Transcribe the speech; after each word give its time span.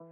Hi, 0.00 0.08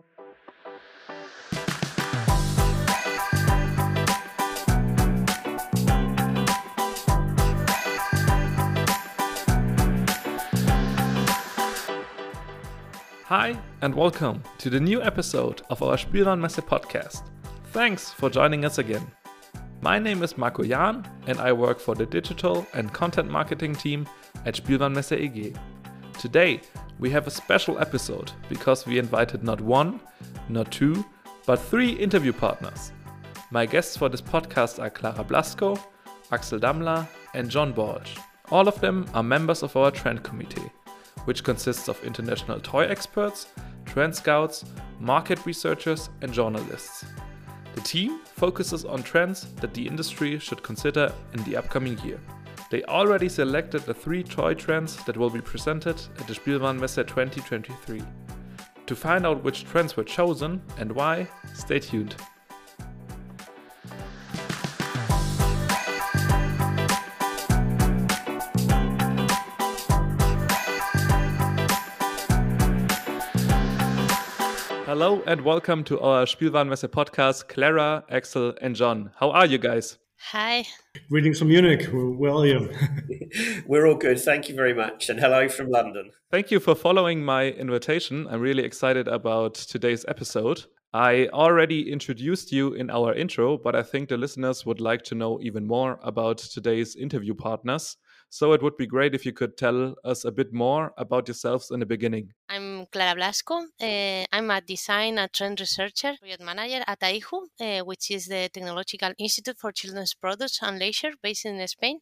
and 13.80 13.94
welcome 13.94 14.42
to 14.58 14.70
the 14.70 14.80
new 14.80 15.00
episode 15.02 15.62
of 15.70 15.80
our 15.84 15.96
Spielwarenmesse 15.96 16.60
podcast. 16.66 17.22
Thanks 17.66 18.10
for 18.10 18.28
joining 18.28 18.64
us 18.64 18.78
again. 18.78 19.06
My 19.82 20.00
name 20.00 20.24
is 20.24 20.36
Marco 20.36 20.64
Jahn, 20.64 21.08
and 21.28 21.38
I 21.38 21.52
work 21.52 21.78
for 21.78 21.94
the 21.94 22.06
digital 22.06 22.66
and 22.74 22.92
content 22.92 23.30
marketing 23.30 23.76
team 23.76 24.08
at 24.46 24.56
Spielwarenmesse 24.56 25.12
EG. 25.12 25.56
Today, 26.18 26.60
we 26.98 27.10
have 27.10 27.26
a 27.26 27.30
special 27.30 27.78
episode 27.78 28.32
because 28.48 28.86
we 28.86 28.98
invited 28.98 29.42
not 29.42 29.60
one, 29.60 30.00
not 30.48 30.70
two, 30.70 31.04
but 31.46 31.58
three 31.58 31.90
interview 31.90 32.32
partners. 32.32 32.92
My 33.50 33.66
guests 33.66 33.96
for 33.96 34.08
this 34.08 34.22
podcast 34.22 34.82
are 34.82 34.90
Clara 34.90 35.24
Blasco, 35.24 35.78
Axel 36.32 36.58
Dammler, 36.58 37.06
and 37.34 37.50
John 37.50 37.72
Baulch. 37.72 38.18
All 38.50 38.68
of 38.68 38.80
them 38.80 39.06
are 39.14 39.22
members 39.22 39.62
of 39.62 39.76
our 39.76 39.90
trend 39.90 40.22
committee 40.22 40.70
which 41.26 41.44
consists 41.44 41.88
of 41.88 42.02
international 42.04 42.60
toy 42.60 42.86
experts, 42.86 43.48
trend 43.84 44.14
scouts, 44.14 44.64
market 44.98 45.44
researchers, 45.44 46.08
and 46.22 46.32
journalists. 46.32 47.04
The 47.74 47.80
team 47.82 48.20
focuses 48.24 48.84
on 48.84 49.02
trends 49.02 49.52
that 49.56 49.74
the 49.74 49.86
industry 49.86 50.38
should 50.38 50.62
consider 50.62 51.12
in 51.34 51.42
the 51.44 51.56
upcoming 51.56 51.98
year. 51.98 52.18
They 52.68 52.82
already 52.84 53.28
selected 53.28 53.82
the 53.82 53.94
three 53.94 54.24
toy 54.24 54.54
trends 54.54 54.96
that 55.04 55.16
will 55.16 55.30
be 55.30 55.40
presented 55.40 56.02
at 56.18 56.26
the 56.26 56.34
Spielwarenmesse 56.34 57.06
2023. 57.06 58.02
To 58.86 58.96
find 58.96 59.24
out 59.24 59.44
which 59.44 59.64
trends 59.64 59.96
were 59.96 60.02
chosen 60.02 60.60
and 60.76 60.90
why, 60.90 61.28
stay 61.54 61.78
tuned. 61.78 62.16
Hello 74.86 75.22
and 75.24 75.40
welcome 75.42 75.84
to 75.84 76.00
our 76.00 76.24
Spielwarenmesse 76.24 76.88
podcast, 76.88 77.46
Clara, 77.46 78.02
Axel, 78.10 78.54
and 78.60 78.74
John. 78.74 79.12
How 79.20 79.30
are 79.30 79.46
you 79.46 79.58
guys? 79.58 79.98
Hi. 80.32 80.66
Greetings 81.08 81.38
from 81.38 81.48
Munich, 81.48 81.88
William. 81.92 82.68
We're 83.68 83.86
all 83.86 83.94
good. 83.94 84.18
Thank 84.18 84.48
you 84.48 84.56
very 84.56 84.74
much. 84.74 85.08
And 85.08 85.20
hello 85.20 85.48
from 85.48 85.70
London. 85.70 86.10
Thank 86.32 86.50
you 86.50 86.58
for 86.58 86.74
following 86.74 87.24
my 87.24 87.50
invitation. 87.50 88.26
I'm 88.28 88.40
really 88.40 88.64
excited 88.64 89.06
about 89.06 89.54
today's 89.54 90.04
episode. 90.08 90.64
I 90.92 91.28
already 91.32 91.92
introduced 91.92 92.50
you 92.50 92.72
in 92.74 92.90
our 92.90 93.14
intro, 93.14 93.56
but 93.56 93.76
I 93.76 93.84
think 93.84 94.08
the 94.08 94.16
listeners 94.16 94.66
would 94.66 94.80
like 94.80 95.04
to 95.04 95.14
know 95.14 95.38
even 95.40 95.64
more 95.64 96.00
about 96.02 96.38
today's 96.38 96.96
interview 96.96 97.34
partners. 97.34 97.96
So 98.28 98.52
it 98.52 98.62
would 98.64 98.76
be 98.76 98.88
great 98.88 99.14
if 99.14 99.24
you 99.24 99.32
could 99.32 99.56
tell 99.56 99.94
us 100.04 100.24
a 100.24 100.32
bit 100.32 100.52
more 100.52 100.92
about 100.98 101.28
yourselves 101.28 101.70
in 101.70 101.78
the 101.78 101.86
beginning. 101.86 102.32
I'm 102.48 102.86
Clara 102.86 103.16
Blasco. 103.16 103.54
Uh, 103.80 104.24
I'm 104.32 104.50
a 104.50 104.60
design 104.60 105.18
and 105.18 105.32
trend 105.32 105.58
researcher, 105.58 106.14
project 106.20 106.42
manager 106.42 106.84
at 106.86 107.00
AIJU, 107.00 107.48
uh, 107.60 107.84
which 107.84 108.12
is 108.12 108.26
the 108.26 108.48
Technological 108.52 109.12
Institute 109.18 109.58
for 109.58 109.72
Children's 109.72 110.14
Products 110.14 110.60
and 110.62 110.78
Leisure 110.78 111.10
based 111.20 111.46
in 111.46 111.66
Spain. 111.66 111.98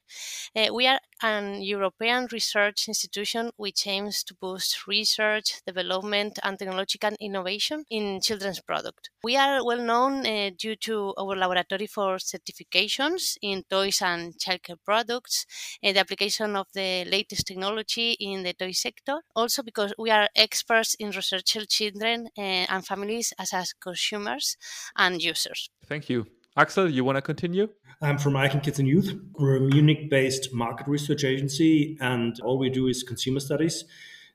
Uh, 0.54 0.66
we 0.74 0.86
are 0.86 1.00
an 1.22 1.62
European 1.62 2.26
research 2.30 2.88
institution 2.88 3.50
which 3.56 3.86
aims 3.86 4.22
to 4.24 4.34
boost 4.34 4.86
research, 4.86 5.62
development, 5.66 6.38
and 6.42 6.58
technological 6.58 7.12
innovation 7.20 7.84
in 7.88 8.20
children's 8.20 8.60
products. 8.60 9.08
We 9.22 9.38
are 9.38 9.64
well 9.64 9.82
known 9.82 10.24
due 10.58 10.76
to 10.76 11.14
our 11.18 11.34
laboratory 11.34 11.86
for 11.86 12.16
certifications 12.16 13.38
in 13.40 13.62
toys 13.70 14.02
and 14.02 14.34
childcare 14.34 14.76
products, 14.84 15.46
uh, 15.82 15.92
the 15.92 16.00
application 16.00 16.54
of 16.54 16.66
the 16.74 17.06
latest 17.06 17.46
technology 17.46 18.12
in 18.20 18.42
the 18.42 18.52
toy 18.52 18.72
sector, 18.72 19.22
also 19.34 19.62
because 19.62 19.94
we 19.98 20.10
are 20.10 20.28
experts 20.36 20.94
in 20.94 21.10
researching 21.10 21.64
children 21.68 22.28
uh, 22.36 22.40
and 22.40 22.86
families 22.86 23.32
as, 23.38 23.52
as 23.52 23.72
consumers 23.72 24.56
and 24.96 25.22
users. 25.22 25.70
Thank 25.86 26.08
you. 26.08 26.26
Axel, 26.56 26.88
you 26.88 27.04
want 27.04 27.16
to 27.16 27.22
continue? 27.22 27.68
I'm 28.00 28.18
from 28.18 28.36
Icon 28.36 28.60
Kids 28.60 28.78
and 28.78 28.86
Youth. 28.86 29.14
We're 29.38 29.56
a 29.56 29.60
Munich 29.60 30.10
based 30.10 30.52
market 30.52 30.86
research 30.86 31.24
agency, 31.24 31.96
and 32.00 32.38
all 32.40 32.58
we 32.58 32.70
do 32.70 32.86
is 32.86 33.02
consumer 33.02 33.40
studies. 33.40 33.84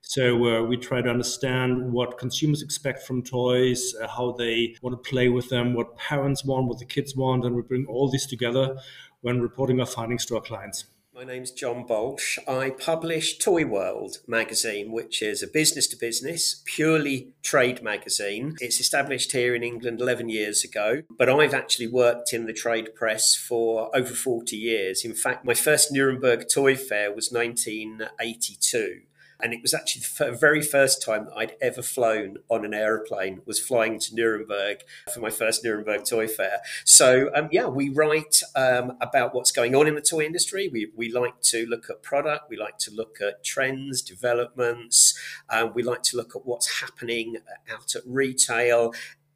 So 0.02 0.46
uh, 0.46 0.64
we 0.64 0.78
try 0.78 1.02
to 1.02 1.10
understand 1.10 1.92
what 1.92 2.18
consumers 2.18 2.62
expect 2.62 3.04
from 3.04 3.22
toys, 3.22 3.94
uh, 4.02 4.08
how 4.08 4.32
they 4.32 4.76
want 4.82 5.02
to 5.02 5.10
play 5.10 5.30
with 5.30 5.50
them, 5.50 5.74
what 5.74 5.98
parents 5.98 6.44
want, 6.46 6.68
what 6.68 6.80
the 6.80 6.86
kids 6.86 7.16
want, 7.16 7.46
and 7.46 7.56
we 7.56 7.62
bring 7.62 7.86
all 7.86 8.10
this 8.10 8.26
together 8.26 8.78
when 9.22 9.42
reporting 9.42 9.80
our 9.80 9.86
findings 9.86 10.26
to 10.28 10.36
our 10.36 10.42
clients. 10.42 10.86
My 11.20 11.26
name's 11.26 11.52
John 11.52 11.86
Baulch. 11.86 12.40
I 12.48 12.70
publish 12.70 13.40
Toy 13.40 13.66
World 13.66 14.20
magazine, 14.26 14.94
which 14.94 15.22
is 15.22 15.44
a 15.44 15.48
business 15.48 15.86
to 15.88 15.98
business, 15.98 16.62
purely 16.64 17.34
trade 17.44 17.84
magazine. 17.84 18.56
It's 18.62 18.80
established 18.80 19.34
here 19.34 19.54
in 19.54 19.62
England 19.62 20.00
11 20.00 20.30
years 20.30 20.64
ago, 20.64 21.02
but 21.18 21.28
I've 21.28 21.54
actually 21.54 21.88
worked 21.88 22.32
in 22.32 22.46
the 22.46 22.54
trade 22.54 22.96
press 22.96 23.36
for 23.36 23.94
over 23.94 24.14
40 24.14 24.56
years. 24.56 25.04
In 25.04 25.14
fact, 25.14 25.44
my 25.44 25.54
first 25.54 25.92
Nuremberg 25.92 26.46
Toy 26.48 26.78
Fair 26.78 27.14
was 27.14 27.34
1982. 27.34 29.02
And 29.42 29.54
it 29.54 29.62
was 29.62 29.74
actually 29.74 30.04
the 30.18 30.36
very 30.36 30.62
first 30.62 31.02
time 31.02 31.26
that 31.26 31.34
I'd 31.36 31.56
ever 31.62 31.82
flown 31.82 32.38
on 32.50 32.66
an 32.66 32.74
aeroplane 32.74 33.42
was 33.46 33.60
flying 33.60 34.00
to 34.00 34.16
Nuremberg 34.16 34.80
for 35.14 35.20
my 35.20 35.30
first 35.30 35.64
Nuremberg 35.64 36.04
Toy 36.06 36.28
Fair. 36.28 36.60
So, 36.84 37.30
um, 37.34 37.48
yeah, 37.52 37.68
we 37.68 37.90
write 37.90 38.42
um, 38.56 38.98
about 39.02 39.34
what's 39.34 39.52
going 39.52 39.76
on 39.76 39.88
in 39.88 39.96
the 39.96 40.02
toy 40.02 40.26
industry. 40.26 40.68
We, 40.68 40.92
we 40.96 41.12
like 41.12 41.42
to 41.44 41.66
look 41.66 41.90
at 41.90 42.04
product. 42.04 42.50
We 42.50 42.58
like 42.58 42.78
to 42.80 42.92
look 42.92 43.18
at 43.22 43.44
trends, 43.44 44.02
developments. 44.02 45.18
Uh, 45.50 45.70
we 45.74 45.84
like 45.84 46.04
to 46.04 46.18
look 46.18 46.36
at 46.36 46.46
what's 46.46 46.82
happening 46.82 47.38
out 47.72 47.96
at 47.96 48.04
retail 48.06 48.94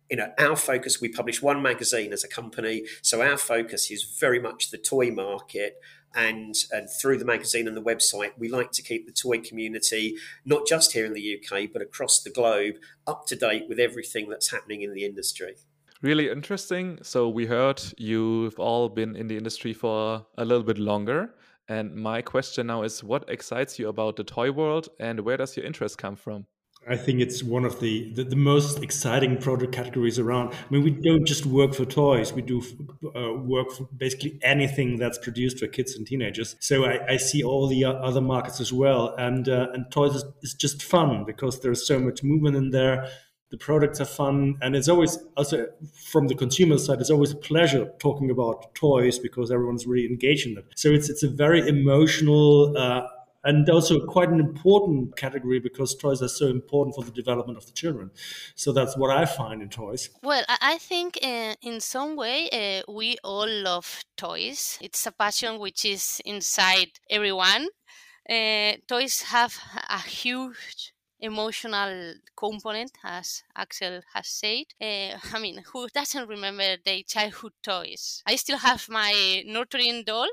you 0.10 0.18
know 0.18 0.32
our 0.38 0.56
focus 0.56 1.00
we 1.00 1.10
publish 1.10 1.42
one 1.42 1.62
magazine 1.62 2.14
as 2.14 2.24
a 2.24 2.28
company 2.28 2.84
so 3.02 3.22
our 3.22 3.38
focus 3.38 3.90
is 3.90 4.04
very 4.04 4.40
much 4.40 4.70
the 4.70 4.78
toy 4.78 5.10
market 5.10 5.78
and, 6.16 6.56
and 6.72 6.90
through 6.90 7.18
the 7.18 7.26
magazine 7.26 7.68
and 7.68 7.76
the 7.76 7.82
website, 7.82 8.32
we 8.38 8.50
like 8.50 8.72
to 8.74 8.82
keep 8.82 9.06
the 9.06 9.12
toy 9.12 9.40
community, 9.40 10.16
not 10.46 10.68
just 10.68 10.94
here 10.94 11.06
in 11.06 11.14
the 11.14 11.40
UK, 11.40 11.70
but 11.72 11.82
across 11.82 12.22
the 12.22 12.30
globe, 12.30 12.76
up 13.08 13.26
to 13.28 13.36
date 13.36 13.66
with 13.68 13.80
everything 13.80 14.30
that's 14.30 14.52
happening 14.52 14.82
in 14.82 14.94
the 14.94 15.06
industry. 15.06 15.56
Really 16.02 16.30
interesting. 16.30 17.00
So, 17.02 17.30
we 17.30 17.46
heard 17.46 17.82
you've 17.98 18.60
all 18.60 18.90
been 18.90 19.16
in 19.16 19.28
the 19.28 19.38
industry 19.38 19.74
for 19.74 20.26
a 20.38 20.44
little 20.44 20.64
bit 20.64 20.78
longer. 20.78 21.34
And 21.70 21.96
my 21.96 22.22
question 22.22 22.68
now 22.68 22.84
is 22.84 23.04
what 23.04 23.30
excites 23.30 23.80
you 23.80 23.88
about 23.88 24.18
the 24.18 24.24
toy 24.26 24.52
world 24.52 24.90
and 25.00 25.22
where 25.22 25.38
does 25.38 25.56
your 25.56 25.66
interest 25.66 25.98
come 25.98 26.18
from? 26.18 26.46
I 26.88 26.98
think 26.98 27.22
it's 27.22 27.44
one 27.44 27.66
of 27.66 27.80
the, 27.80 28.12
the, 28.14 28.24
the, 28.24 28.36
most 28.36 28.84
exciting 28.84 29.38
product 29.38 29.74
categories 29.74 30.20
around. 30.20 30.54
I 30.54 30.58
mean, 30.70 30.84
we 30.84 30.92
don't 30.92 31.26
just 31.26 31.46
work 31.46 31.74
for 31.74 31.86
toys; 31.86 32.34
we 32.34 32.42
do 32.42 32.62
uh, 33.16 33.34
work 33.34 33.72
for 33.72 33.88
basically 33.96 34.38
anything 34.42 34.98
that's 34.98 35.18
produced 35.18 35.60
for 35.60 35.68
kids 35.68 35.96
and 35.96 36.06
teenagers. 36.06 36.56
So 36.60 36.86
I, 36.86 37.14
I 37.14 37.18
see 37.18 37.44
all 37.44 37.68
the 37.68 37.86
other 37.86 38.22
markets 38.22 38.60
as 38.60 38.74
well, 38.74 39.16
and 39.18 39.48
uh, 39.48 39.68
and 39.74 39.90
toys 39.92 40.16
is, 40.16 40.26
is, 40.42 40.54
just 40.54 40.84
fun 40.84 41.24
because 41.26 41.62
there's 41.62 41.88
so 41.88 42.00
much 42.00 42.24
movement 42.24 42.56
in 42.58 42.72
there. 42.72 43.08
The 43.52 43.58
products 43.58 44.02
are 44.02 44.06
fun, 44.06 44.58
and 44.62 44.76
it's 44.76 44.90
always 44.90 45.18
also 45.38 45.68
from 46.12 46.28
the 46.28 46.36
consumer 46.36 46.78
side. 46.78 47.00
It's 47.00 47.12
always 47.12 47.32
a 47.32 47.38
pleasure 47.38 47.92
talking 48.00 48.30
about 48.30 48.76
toys 48.76 49.20
because 49.20 49.52
everyone's 49.52 49.86
really 49.86 50.08
engaged 50.08 50.48
in 50.48 50.58
it. 50.58 50.66
So 50.76 50.90
it's 50.90 51.10
it's 51.10 51.24
a 51.24 51.30
very 51.30 51.68
emotional. 51.68 52.78
Uh, 52.78 53.08
and 53.44 53.70
also 53.70 54.06
quite 54.06 54.30
an 54.30 54.40
important 54.40 55.16
category 55.18 55.60
because 55.60 55.96
toys 55.96 56.22
are 56.22 56.28
so 56.28 56.48
important 56.48 56.96
for 56.96 57.04
the 57.04 57.12
development 57.12 57.58
of 57.58 57.66
the 57.66 57.72
children. 57.74 58.12
So 58.56 58.72
that's 58.72 58.98
what 58.98 59.16
I 59.16 59.26
find 59.26 59.62
in 59.62 59.70
toys. 59.70 60.10
Well, 60.24 60.44
I 60.48 60.78
think 60.78 61.18
uh, 61.22 61.56
in 61.62 61.82
some 61.82 62.16
way 62.16 62.50
uh, 62.52 62.92
we 62.92 63.18
all 63.24 63.50
love 63.50 64.04
toys. 64.18 64.78
It's 64.82 65.06
a 65.06 65.12
passion 65.12 65.60
which 65.60 65.86
is 65.86 66.22
inside 66.26 66.92
everyone. 67.10 67.68
Uh, 68.30 68.74
toys 68.88 69.22
have 69.24 69.58
a 69.90 70.00
huge 70.00 70.94
emotional 71.20 72.16
component, 72.36 72.92
as 73.04 73.44
Axel 73.56 74.02
has 74.14 74.28
said. 74.28 74.66
Uh, 74.80 75.18
I 75.34 75.40
mean, 75.40 75.64
who 75.72 75.88
doesn't 75.94 76.28
remember 76.28 76.78
their 76.86 77.02
childhood 77.08 77.54
toys? 77.64 78.22
I 78.26 78.36
still 78.36 78.58
have 78.58 78.88
my 78.90 79.44
nurturing 79.46 80.04
doll 80.06 80.28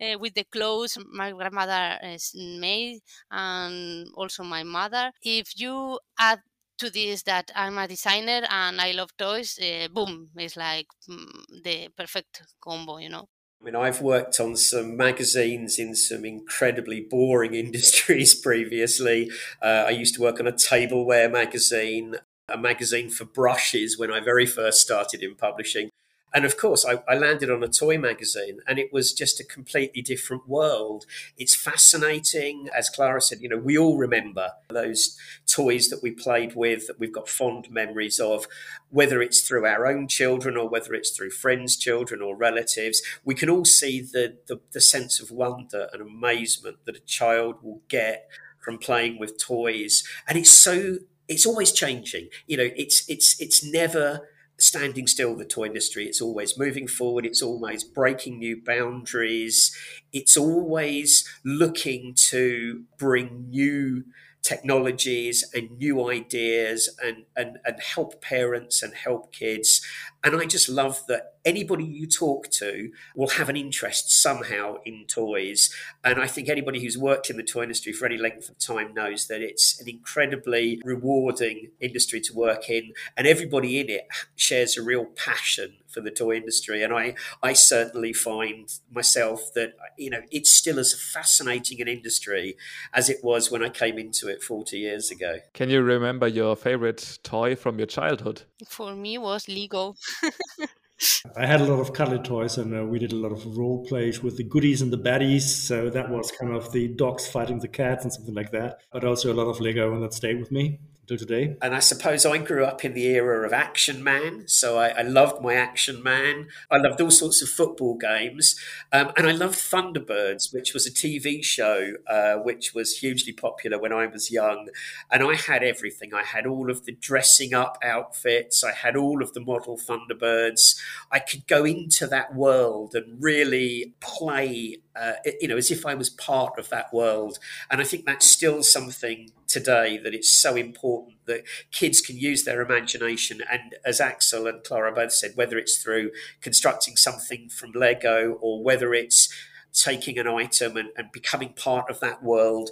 uh, 0.00 0.18
with 0.18 0.34
the 0.34 0.44
clothes 0.44 0.98
my 1.12 1.32
grandmother 1.32 1.98
made 2.34 3.00
and 3.30 4.08
also 4.16 4.42
my 4.42 4.62
mother. 4.62 5.12
If 5.22 5.58
you 5.58 5.98
add 6.18 6.40
to 6.78 6.90
this 6.90 7.22
that 7.22 7.50
I'm 7.54 7.78
a 7.78 7.88
designer 7.88 8.42
and 8.50 8.80
I 8.80 8.92
love 8.92 9.10
toys, 9.16 9.58
uh, 9.58 9.88
boom, 9.88 10.30
it's 10.36 10.56
like 10.56 10.86
mm, 11.08 11.62
the 11.62 11.88
perfect 11.96 12.42
combo, 12.60 12.98
you 12.98 13.08
know. 13.08 13.28
I 13.60 13.64
mean, 13.64 13.76
I've 13.76 14.02
worked 14.02 14.40
on 14.40 14.56
some 14.56 14.96
magazines 14.96 15.78
in 15.78 15.94
some 15.94 16.24
incredibly 16.24 17.00
boring 17.00 17.54
industries 17.64 18.34
previously. 18.34 19.30
Uh, 19.62 19.84
I 19.86 19.90
used 19.90 20.14
to 20.16 20.22
work 20.22 20.40
on 20.40 20.46
a 20.46 20.52
tableware 20.52 21.28
magazine 21.28 22.16
a 22.48 22.58
magazine 22.58 23.08
for 23.10 23.24
brushes 23.24 23.98
when 23.98 24.12
I 24.12 24.20
very 24.20 24.46
first 24.46 24.80
started 24.80 25.22
in 25.22 25.34
publishing. 25.34 25.90
And 26.34 26.44
of 26.44 26.56
course, 26.56 26.84
I, 26.84 27.00
I, 27.08 27.16
landed 27.16 27.48
on 27.48 27.62
a 27.62 27.68
toy 27.68 27.96
magazine 27.96 28.58
and 28.66 28.76
it 28.76 28.92
was 28.92 29.12
just 29.12 29.38
a 29.38 29.44
completely 29.44 30.02
different 30.02 30.48
world. 30.48 31.06
It's 31.38 31.54
fascinating. 31.54 32.68
As 32.76 32.90
Clara 32.90 33.20
said, 33.20 33.40
you 33.40 33.48
know, 33.48 33.56
we 33.56 33.78
all 33.78 33.96
remember 33.96 34.50
those 34.68 35.16
toys 35.46 35.88
that 35.90 36.02
we 36.02 36.10
played 36.10 36.56
with, 36.56 36.88
that 36.88 36.98
we've 36.98 37.12
got 37.12 37.28
fond 37.28 37.70
memories 37.70 38.18
of, 38.18 38.48
whether 38.90 39.22
it's 39.22 39.42
through 39.42 39.64
our 39.64 39.86
own 39.86 40.08
children 40.08 40.56
or 40.56 40.68
whether 40.68 40.92
it's 40.92 41.10
through 41.10 41.30
friends' 41.30 41.76
children 41.76 42.20
or 42.20 42.36
relatives. 42.36 43.00
We 43.24 43.36
can 43.36 43.48
all 43.48 43.64
see 43.64 44.00
the, 44.00 44.38
the, 44.48 44.60
the 44.72 44.80
sense 44.80 45.20
of 45.20 45.30
wonder 45.30 45.88
and 45.92 46.02
amazement 46.02 46.78
that 46.84 46.96
a 46.96 47.00
child 47.00 47.56
will 47.62 47.82
get 47.88 48.28
from 48.58 48.78
playing 48.78 49.20
with 49.20 49.38
toys. 49.38 50.02
And 50.26 50.36
it's 50.36 50.50
so 50.50 50.98
it's 51.28 51.46
always 51.46 51.72
changing. 51.72 52.28
You 52.46 52.56
know, 52.56 52.70
it's 52.76 53.08
it's 53.08 53.40
it's 53.40 53.64
never 53.64 54.28
standing 54.58 55.06
still 55.06 55.34
the 55.34 55.44
toy 55.44 55.64
industry 55.66 56.04
it's 56.04 56.20
always 56.20 56.56
moving 56.58 56.86
forward 56.86 57.26
it's 57.26 57.42
always 57.42 57.82
breaking 57.82 58.38
new 58.38 58.60
boundaries 58.64 59.76
it's 60.12 60.36
always 60.36 61.28
looking 61.44 62.14
to 62.14 62.84
bring 62.98 63.48
new 63.50 64.04
technologies 64.44 65.42
and 65.54 65.78
new 65.78 66.08
ideas 66.08 66.94
and, 67.02 67.24
and, 67.34 67.58
and 67.64 67.80
help 67.80 68.20
parents 68.20 68.82
and 68.82 68.94
help 68.94 69.32
kids. 69.32 69.80
And 70.24 70.34
I 70.36 70.46
just 70.46 70.68
love 70.70 71.06
that 71.08 71.34
anybody 71.44 71.84
you 71.84 72.06
talk 72.06 72.50
to 72.52 72.90
will 73.14 73.28
have 73.28 73.50
an 73.50 73.56
interest 73.56 74.10
somehow 74.10 74.76
in 74.84 75.04
toys. 75.06 75.68
And 76.02 76.18
I 76.18 76.26
think 76.26 76.48
anybody 76.48 76.82
who's 76.82 76.96
worked 76.96 77.28
in 77.28 77.36
the 77.36 77.42
toy 77.42 77.64
industry 77.64 77.92
for 77.92 78.06
any 78.06 78.16
length 78.16 78.48
of 78.48 78.58
time 78.58 78.94
knows 78.94 79.26
that 79.26 79.42
it's 79.42 79.78
an 79.80 79.88
incredibly 79.88 80.80
rewarding 80.82 81.70
industry 81.78 82.20
to 82.22 82.34
work 82.34 82.70
in. 82.70 82.92
And 83.16 83.26
everybody 83.26 83.78
in 83.78 83.90
it 83.90 84.08
shares 84.34 84.78
a 84.78 84.82
real 84.82 85.04
passion 85.04 85.74
for 85.94 86.00
the 86.00 86.10
toy 86.10 86.36
industry. 86.36 86.82
And 86.82 86.92
I, 86.92 87.14
I 87.42 87.52
certainly 87.52 88.12
find 88.12 88.68
myself 88.90 89.52
that, 89.54 89.74
you 89.96 90.10
know, 90.10 90.22
it's 90.30 90.52
still 90.52 90.78
as 90.78 90.92
fascinating 90.92 91.80
an 91.80 91.88
industry 91.88 92.56
as 92.92 93.08
it 93.08 93.18
was 93.22 93.50
when 93.50 93.62
I 93.62 93.68
came 93.68 93.96
into 93.96 94.28
it 94.28 94.42
40 94.42 94.78
years 94.78 95.10
ago. 95.10 95.38
Can 95.52 95.70
you 95.70 95.82
remember 95.82 96.26
your 96.26 96.56
favorite 96.56 97.18
toy 97.22 97.54
from 97.54 97.78
your 97.78 97.86
childhood? 97.86 98.42
For 98.66 98.94
me 98.96 99.18
was 99.18 99.46
Lego. 99.48 99.94
I 101.36 101.46
had 101.46 101.60
a 101.60 101.64
lot 101.64 101.80
of 101.80 101.92
cuddly 101.92 102.18
toys, 102.18 102.56
and 102.58 102.76
uh, 102.76 102.84
we 102.84 102.98
did 102.98 103.12
a 103.12 103.16
lot 103.16 103.32
of 103.32 103.56
role 103.56 103.84
plays 103.86 104.22
with 104.22 104.36
the 104.36 104.44
goodies 104.44 104.80
and 104.80 104.92
the 104.92 104.98
baddies. 104.98 105.42
So 105.42 105.90
that 105.90 106.08
was 106.08 106.30
kind 106.30 106.54
of 106.54 106.72
the 106.72 106.88
dogs 106.88 107.26
fighting 107.26 107.58
the 107.58 107.68
cats 107.68 108.04
and 108.04 108.12
something 108.12 108.34
like 108.34 108.52
that. 108.52 108.78
But 108.92 109.04
also 109.04 109.32
a 109.32 109.34
lot 109.34 109.48
of 109.48 109.60
Lego, 109.60 109.92
and 109.92 110.02
that 110.02 110.14
stayed 110.14 110.38
with 110.38 110.52
me 110.52 110.80
until 111.08 111.18
today. 111.18 111.56
And 111.60 111.74
I 111.74 111.80
suppose 111.80 112.24
I 112.24 112.38
grew 112.38 112.64
up 112.64 112.84
in 112.84 112.94
the 112.94 113.06
era 113.06 113.46
of 113.46 113.52
Action 113.52 114.02
Man, 114.02 114.44
so 114.46 114.78
I, 114.78 114.88
I 114.88 115.02
loved 115.02 115.42
my 115.42 115.54
Action 115.54 116.02
Man. 116.02 116.48
I 116.70 116.78
loved 116.78 117.00
all 117.00 117.10
sorts 117.10 117.42
of 117.42 117.48
football 117.48 117.96
games, 117.96 118.58
um, 118.92 119.12
and 119.16 119.26
I 119.26 119.32
loved 119.32 119.56
Thunderbirds, 119.56 120.52
which 120.52 120.72
was 120.72 120.86
a 120.86 120.90
TV 120.90 121.44
show 121.44 121.94
uh, 122.08 122.36
which 122.36 122.74
was 122.74 122.98
hugely 122.98 123.32
popular 123.32 123.78
when 123.78 123.92
I 123.92 124.06
was 124.06 124.30
young. 124.30 124.68
And 125.10 125.22
I 125.22 125.34
had 125.34 125.62
everything. 125.62 126.14
I 126.14 126.22
had 126.22 126.46
all 126.46 126.70
of 126.70 126.84
the 126.86 126.92
dressing 126.92 127.54
up 127.54 127.78
outfits. 127.82 128.64
I 128.64 128.72
had 128.72 128.96
all 128.96 129.22
of 129.22 129.32
the 129.34 129.40
model 129.40 129.78
Thunderbirds. 129.78 130.80
I 131.10 131.18
could 131.18 131.46
go 131.46 131.64
into 131.64 132.06
that 132.06 132.34
world 132.34 132.94
and 132.94 133.22
really 133.22 133.94
play, 134.00 134.78
uh, 134.96 135.14
you 135.40 135.48
know, 135.48 135.56
as 135.56 135.70
if 135.70 135.84
I 135.84 135.94
was 135.94 136.08
part 136.08 136.58
of 136.58 136.70
that 136.70 136.92
world. 136.92 137.38
And 137.70 137.80
I 137.80 137.84
think 137.84 138.06
that's 138.06 138.28
still 138.28 138.62
something 138.62 139.30
today 139.54 139.96
that 140.02 140.12
it's 140.12 140.28
so 140.28 140.56
important 140.56 141.14
that 141.26 141.44
kids 141.70 142.00
can 142.00 142.16
use 142.16 142.42
their 142.42 142.60
imagination. 142.60 143.40
And 143.48 143.76
as 143.86 144.00
Axel 144.00 144.48
and 144.48 144.64
Clara 144.64 144.92
both 144.92 145.12
said, 145.12 145.30
whether 145.36 145.56
it's 145.56 145.80
through 145.80 146.10
constructing 146.40 146.96
something 146.96 147.48
from 147.48 147.70
Lego 147.72 148.36
or 148.40 148.64
whether 148.64 148.92
it's 148.92 149.32
taking 149.72 150.18
an 150.18 150.26
item 150.26 150.76
and, 150.76 150.88
and 150.96 151.12
becoming 151.12 151.52
part 151.52 151.88
of 151.88 152.00
that 152.00 152.20
world 152.20 152.70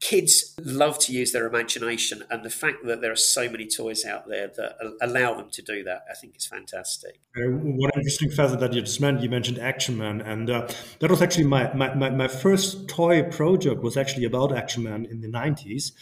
kids 0.00 0.54
love 0.62 0.98
to 0.98 1.12
use 1.12 1.32
their 1.32 1.46
imagination 1.46 2.22
and 2.30 2.44
the 2.44 2.50
fact 2.50 2.84
that 2.84 3.00
there 3.00 3.10
are 3.10 3.16
so 3.16 3.48
many 3.48 3.66
toys 3.66 4.04
out 4.04 4.28
there 4.28 4.48
that 4.48 4.76
allow 5.00 5.34
them 5.34 5.48
to 5.50 5.62
do 5.62 5.82
that 5.82 6.04
i 6.10 6.14
think 6.14 6.36
is 6.36 6.46
fantastic. 6.46 7.18
Uh, 7.36 7.48
one 7.48 7.90
interesting 7.96 8.30
facet 8.30 8.60
that 8.60 8.72
you 8.74 8.82
just 8.82 9.00
mentioned 9.00 9.24
you 9.24 9.30
mentioned 9.30 9.58
action 9.58 9.96
man 9.96 10.20
and 10.20 10.50
uh, 10.50 10.68
that 11.00 11.10
was 11.10 11.22
actually 11.22 11.44
my, 11.44 11.72
my, 11.72 11.94
my, 11.94 12.10
my, 12.10 12.28
first 12.28 12.88
toy 12.88 13.22
project 13.22 13.82
was 13.82 13.96
actually 13.96 14.24
about 14.24 14.56
action 14.56 14.82
man 14.82 15.06
in 15.06 15.20
the 15.20 15.28
90s 15.28 15.92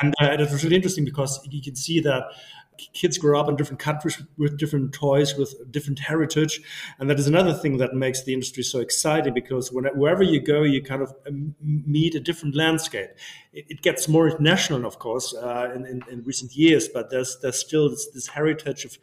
and 0.00 0.14
uh, 0.22 0.26
it 0.26 0.40
was 0.40 0.64
really 0.64 0.76
interesting 0.76 1.04
because 1.04 1.46
you 1.50 1.62
can 1.62 1.76
see 1.76 2.00
that 2.00 2.24
kids 2.92 3.18
grow 3.18 3.38
up 3.38 3.48
in 3.48 3.56
different 3.56 3.80
countries 3.80 4.22
with 4.36 4.58
different 4.58 4.92
toys, 4.92 5.34
with 5.36 5.54
different 5.70 5.98
heritage, 5.98 6.60
and 6.98 7.08
that 7.10 7.18
is 7.18 7.26
another 7.26 7.52
thing 7.52 7.78
that 7.78 7.94
makes 7.94 8.24
the 8.24 8.32
industry 8.32 8.62
so 8.62 8.80
exciting 8.80 9.34
because 9.34 9.70
wherever 9.72 10.22
you 10.22 10.40
go, 10.40 10.62
you 10.62 10.82
kind 10.82 11.02
of 11.02 11.14
um, 11.26 11.54
meet 11.60 12.14
a 12.14 12.20
different 12.20 12.54
landscape. 12.54 13.10
It, 13.52 13.66
it 13.68 13.82
gets 13.82 14.08
more 14.08 14.28
international, 14.28 14.86
of 14.86 14.98
course, 14.98 15.34
uh, 15.34 15.72
in, 15.74 15.86
in, 15.86 16.02
in, 16.10 16.22
recent 16.24 16.54
years, 16.54 16.88
but 16.88 17.10
there's 17.10 17.38
there's 17.40 17.58
still 17.58 17.88
this, 17.90 18.08
this 18.12 18.28
heritage 18.28 18.84
of 18.84 18.98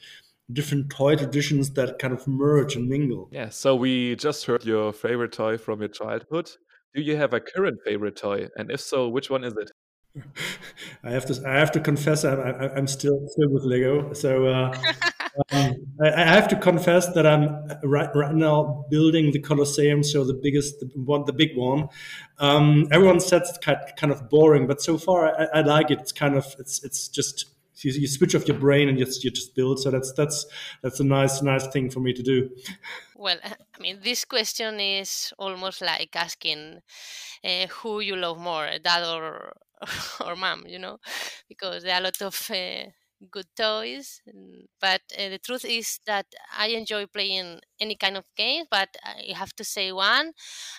different 0.52 0.90
toy 0.90 1.16
traditions 1.16 1.72
that 1.72 2.00
kind 2.00 2.14
of 2.14 2.28
merge 2.28 2.76
and 2.76 2.88
mingle. 2.90 3.30
Yeah. 3.32 3.50
So 3.50 3.76
we 3.76 4.16
just 4.16 4.46
heard 4.46 4.66
your 4.66 4.92
favorite 4.94 5.32
toy 5.32 5.58
from 5.58 5.80
your 5.80 5.90
childhood. 5.90 6.50
Do 6.94 7.02
you 7.02 7.16
have 7.18 7.34
a 7.34 7.40
current 7.40 7.80
favorite 7.84 8.16
toy? 8.16 8.50
And 8.56 8.70
if 8.70 8.82
so, 8.82 9.08
which 9.08 9.30
one 9.30 9.44
is 9.44 9.54
it? 9.54 9.72
I 11.04 11.12
have 11.12 11.26
to 11.26 11.48
I 11.48 11.58
have 11.58 11.72
to 11.72 11.80
confess 11.80 12.24
I'm 12.24 12.40
I'm 12.78 12.88
still 12.88 13.20
still 13.28 13.50
with 13.50 13.64
Lego. 13.64 14.14
So 14.14 14.46
uh, 14.46 14.78
um, 15.52 15.76
I, 16.02 16.12
I, 16.14 16.26
have 16.26 16.48
to 16.50 16.56
confess 16.56 17.12
that 17.14 17.26
I'm 17.26 17.68
right 17.84 18.10
right 18.16 18.36
now 18.36 18.86
building 18.92 19.32
the 19.32 19.40
Colosseum, 19.40 20.04
so 20.04 20.24
the 20.24 20.34
biggest 20.36 20.80
the 20.80 20.88
one 20.96 21.26
the 21.26 21.34
big 21.34 21.58
one. 21.58 21.88
Um, 22.38 22.88
everyone 22.92 23.20
says 23.20 23.50
it's 23.50 23.58
kind 23.98 24.12
of 24.12 24.30
boring, 24.30 24.68
but 24.68 24.82
so 24.82 24.98
far 24.98 25.36
I, 25.36 25.60
I 25.60 25.62
like 25.62 25.90
it. 25.90 26.00
It's 26.00 26.12
kind 26.12 26.36
of 26.36 26.46
it's 26.60 26.84
it's 26.84 27.08
just 27.08 27.46
you, 27.78 27.92
you 27.92 28.08
switch 28.08 28.36
off 28.36 28.48
your 28.48 28.58
brain 28.58 28.90
and 28.90 29.00
you, 29.00 29.06
you 29.22 29.32
just 29.32 29.56
build. 29.56 29.80
So 29.80 29.92
that's 29.92 30.12
that's 30.14 30.46
that's 30.82 31.00
a 31.00 31.04
nice 31.04 31.42
nice 31.42 31.68
thing 31.68 31.90
for 31.90 32.00
me 32.00 32.14
to 32.14 32.24
do. 32.24 32.50
Well, 33.16 33.38
I 33.44 33.82
mean, 33.82 34.00
this 34.04 34.26
question 34.26 34.80
is 34.80 35.34
almost 35.38 35.82
like 35.82 36.16
asking 36.16 36.82
uh, 37.44 37.68
who 37.68 38.00
you 38.00 38.16
love 38.16 38.40
more, 38.40 38.70
dad 38.84 39.06
or 39.06 39.54
or 40.26 40.36
mom, 40.36 40.66
you 40.68 40.80
know, 40.80 40.98
because 41.50 41.84
there 41.84 41.96
are 41.96 42.02
a 42.02 42.04
lot 42.04 42.22
of 42.22 42.50
uh, 42.52 42.86
good 43.32 43.48
toys. 43.56 44.22
But 44.80 45.02
uh, 45.18 45.30
the 45.30 45.40
truth 45.40 45.66
is 45.66 46.00
that 46.06 46.26
I 46.58 46.68
enjoy 46.68 47.06
playing 47.08 47.60
any 47.80 47.96
kind 47.96 48.18
of 48.18 48.26
game, 48.36 48.66
but 48.70 48.90
I 49.04 49.34
have 49.34 49.54
to 49.56 49.64
say 49.64 49.92
one, 49.92 50.34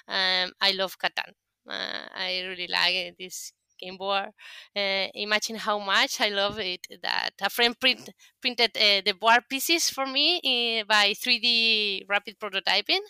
um, 0.08 0.52
I 0.60 0.72
love 0.74 0.98
Catan. 0.98 1.32
Uh, 1.68 2.06
I 2.14 2.42
really 2.46 2.68
like 2.68 3.16
this 3.18 3.52
game 3.80 3.96
board. 3.96 4.28
Uh, 4.76 5.08
imagine 5.14 5.56
how 5.56 5.78
much 5.78 6.20
I 6.20 6.28
love 6.28 6.58
it 6.58 6.86
that 7.02 7.30
a 7.40 7.50
friend 7.50 7.78
print, 7.78 8.10
printed 8.40 8.76
uh, 8.76 9.02
the 9.04 9.14
board 9.18 9.42
pieces 9.50 9.90
for 9.90 10.06
me 10.06 10.84
by 10.88 11.14
3D 11.14 12.04
rapid 12.08 12.38
prototyping 12.38 13.00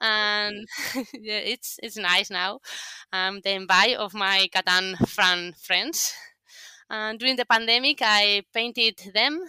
and 0.00 0.66
yeah, 1.14 1.38
it's 1.38 1.78
it's 1.82 1.96
nice 1.96 2.30
now. 2.30 2.60
Um, 3.12 3.40
the 3.42 3.50
envy 3.50 3.96
of 3.96 4.14
my 4.14 4.48
Catan 4.54 4.96
fan 5.08 5.54
friends. 5.58 6.14
And 6.88 7.18
during 7.18 7.36
the 7.36 7.44
pandemic, 7.44 7.98
I 8.02 8.42
painted 8.54 9.10
them. 9.12 9.40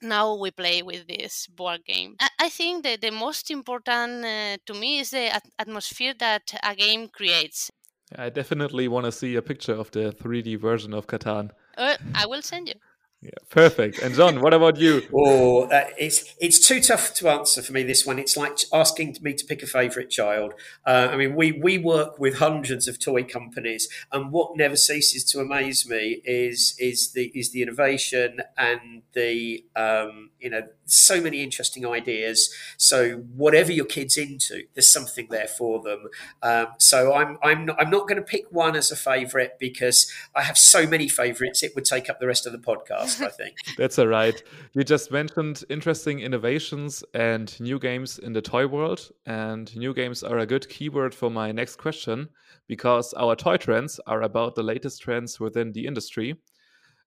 Now 0.00 0.34
we 0.34 0.50
play 0.50 0.82
with 0.82 1.06
this 1.06 1.46
board 1.46 1.84
game. 1.84 2.16
I, 2.40 2.48
think 2.48 2.82
that 2.82 3.00
the 3.00 3.12
most 3.12 3.52
important 3.52 4.24
uh, 4.24 4.56
to 4.66 4.74
me 4.74 4.98
is 4.98 5.10
the 5.10 5.32
at- 5.32 5.48
atmosphere 5.60 6.12
that 6.18 6.52
a 6.64 6.74
game 6.74 7.08
creates. 7.08 7.70
I 8.16 8.30
definitely 8.30 8.88
want 8.88 9.06
to 9.06 9.12
see 9.12 9.36
a 9.36 9.42
picture 9.42 9.74
of 9.74 9.92
the 9.92 10.10
3D 10.10 10.58
version 10.58 10.92
of 10.92 11.06
Catan. 11.06 11.50
Uh, 11.78 11.96
I 12.16 12.26
will 12.26 12.42
send 12.42 12.68
you. 12.68 12.74
Yeah, 13.22 13.30
perfect. 13.50 14.00
And 14.00 14.16
John, 14.16 14.40
what 14.40 14.52
about 14.52 14.78
you? 14.78 15.02
Oh, 15.14 15.64
uh, 15.68 15.88
it's 15.96 16.34
it's 16.40 16.58
too 16.66 16.80
tough 16.80 17.14
to 17.14 17.28
answer 17.28 17.62
for 17.62 17.72
me. 17.72 17.82
This 17.84 18.04
one, 18.04 18.18
it's 18.18 18.36
like 18.36 18.58
asking 18.72 19.16
me 19.20 19.34
to 19.34 19.44
pick 19.44 19.62
a 19.62 19.66
favourite 19.66 20.10
child. 20.10 20.54
Uh, 20.84 21.08
I 21.12 21.16
mean, 21.16 21.36
we 21.36 21.52
we 21.52 21.78
work 21.78 22.18
with 22.18 22.38
hundreds 22.38 22.88
of 22.88 22.98
toy 22.98 23.22
companies, 23.22 23.88
and 24.10 24.32
what 24.32 24.56
never 24.56 24.74
ceases 24.74 25.24
to 25.26 25.40
amaze 25.40 25.88
me 25.88 26.22
is 26.24 26.74
is 26.78 27.12
the 27.12 27.30
is 27.34 27.52
the 27.52 27.62
innovation 27.62 28.40
and 28.56 29.02
the 29.12 29.64
um, 29.76 30.30
you 30.40 30.50
know 30.50 30.62
so 30.86 31.20
many 31.20 31.42
interesting 31.42 31.86
ideas. 31.86 32.52
So 32.76 33.16
whatever 33.36 33.70
your 33.70 33.86
kid's 33.86 34.16
into, 34.16 34.64
there's 34.74 34.90
something 34.90 35.28
there 35.30 35.48
for 35.48 35.80
them. 35.82 36.08
Um, 36.42 36.68
so 36.78 37.14
I'm 37.14 37.38
I'm 37.42 37.66
not, 37.66 37.76
I'm 37.80 37.90
not 37.90 38.08
going 38.08 38.16
to 38.16 38.26
pick 38.26 38.46
one 38.50 38.74
as 38.74 38.90
a 38.90 38.96
favourite 38.96 39.58
because 39.58 40.10
I 40.34 40.42
have 40.42 40.58
so 40.58 40.86
many 40.86 41.08
favourites. 41.08 41.62
It 41.62 41.74
would 41.74 41.84
take 41.84 42.10
up 42.10 42.18
the 42.18 42.26
rest 42.26 42.46
of 42.46 42.52
the 42.52 42.58
podcast. 42.58 43.11
I 43.20 43.28
think. 43.28 43.56
That's 43.76 43.98
all 43.98 44.06
right. 44.06 44.42
You 44.74 44.84
just 44.84 45.10
mentioned 45.10 45.64
interesting 45.68 46.20
innovations 46.20 47.04
and 47.14 47.58
new 47.60 47.78
games 47.78 48.18
in 48.18 48.32
the 48.32 48.42
toy 48.42 48.66
world. 48.66 49.10
And 49.26 49.74
new 49.76 49.92
games 49.94 50.22
are 50.22 50.38
a 50.38 50.46
good 50.46 50.68
keyword 50.68 51.14
for 51.14 51.30
my 51.30 51.52
next 51.52 51.76
question 51.76 52.28
because 52.68 53.12
our 53.14 53.36
toy 53.36 53.56
trends 53.56 54.00
are 54.06 54.22
about 54.22 54.54
the 54.54 54.62
latest 54.62 55.02
trends 55.02 55.38
within 55.40 55.72
the 55.72 55.86
industry. 55.86 56.36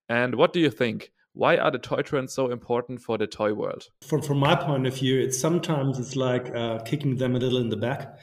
And 0.09 0.35
what 0.35 0.53
do 0.53 0.59
you 0.59 0.69
think? 0.69 1.11
Why 1.33 1.57
are 1.57 1.71
the 1.71 1.79
toy 1.79 2.01
trends 2.01 2.33
so 2.33 2.49
important 2.51 3.01
for 3.01 3.17
the 3.17 3.27
toy 3.27 3.53
world? 3.53 3.89
From 4.07 4.21
from 4.21 4.39
my 4.39 4.55
point 4.55 4.87
of 4.87 4.95
view, 4.95 5.19
it's 5.19 5.37
sometimes 5.37 5.99
it's 5.99 6.15
like 6.15 6.53
uh, 6.55 6.79
kicking 6.79 7.17
them 7.17 7.35
a 7.35 7.39
little 7.39 7.59
in 7.59 7.67
the 7.67 7.75
back, 7.75 8.17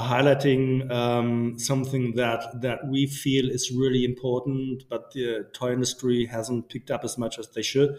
highlighting 0.00 0.90
um, 0.90 1.58
something 1.58 2.14
that 2.14 2.60
that 2.62 2.86
we 2.88 3.06
feel 3.06 3.50
is 3.50 3.70
really 3.70 4.04
important, 4.04 4.84
but 4.88 5.12
the 5.12 5.46
toy 5.52 5.72
industry 5.72 6.26
hasn't 6.26 6.68
picked 6.68 6.90
up 6.90 7.04
as 7.04 7.16
much 7.18 7.38
as 7.38 7.48
they 7.50 7.62
should. 7.62 7.96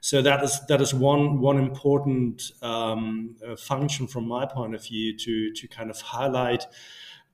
So 0.00 0.22
that 0.22 0.42
is 0.44 0.60
that 0.66 0.80
is 0.80 0.94
one 0.94 1.40
one 1.40 1.58
important 1.58 2.42
um, 2.62 3.36
uh, 3.46 3.56
function 3.56 4.06
from 4.06 4.28
my 4.28 4.46
point 4.46 4.74
of 4.74 4.84
view 4.84 5.16
to 5.18 5.52
to 5.52 5.68
kind 5.68 5.90
of 5.90 6.00
highlight 6.00 6.66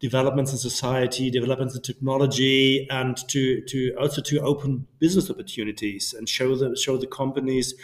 developments 0.01 0.53
in 0.53 0.59
society, 0.59 1.31
developments 1.31 1.75
in 1.75 1.83
technology, 1.83 2.87
and 2.91 3.17
to 3.29 3.61
to 3.63 3.95
also 3.99 4.23
to 4.23 4.41
open 4.41 4.87
business 4.99 5.31
opportunities 5.31 6.15
and 6.15 6.29
show 6.29 6.57
the 6.57 6.77
show 6.77 6.97
the 6.97 7.07
companies 7.07 7.75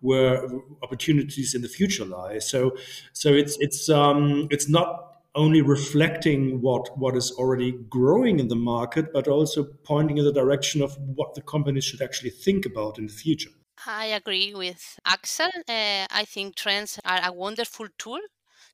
where 0.00 0.48
opportunities 0.82 1.54
in 1.54 1.62
the 1.62 1.68
future 1.68 2.04
lie. 2.04 2.38
So 2.38 2.76
so 3.12 3.32
it's 3.32 3.56
it's 3.60 3.88
um, 3.88 4.48
it's 4.50 4.68
not 4.68 5.09
only 5.34 5.62
reflecting 5.62 6.60
what 6.60 6.96
what 6.98 7.16
is 7.16 7.32
already 7.32 7.72
growing 7.88 8.40
in 8.40 8.48
the 8.48 8.56
market, 8.56 9.12
but 9.12 9.28
also 9.28 9.64
pointing 9.84 10.18
in 10.18 10.24
the 10.24 10.32
direction 10.32 10.82
of 10.82 10.96
what 10.98 11.34
the 11.34 11.42
companies 11.42 11.84
should 11.84 12.02
actually 12.02 12.30
think 12.30 12.66
about 12.66 12.98
in 12.98 13.06
the 13.06 13.12
future. 13.12 13.50
I 13.86 14.06
agree 14.06 14.54
with 14.54 14.98
Axel. 15.06 15.50
Uh, 15.68 16.06
I 16.10 16.24
think 16.26 16.56
trends 16.56 16.98
are 17.04 17.20
a 17.24 17.32
wonderful 17.32 17.86
tool 17.96 18.20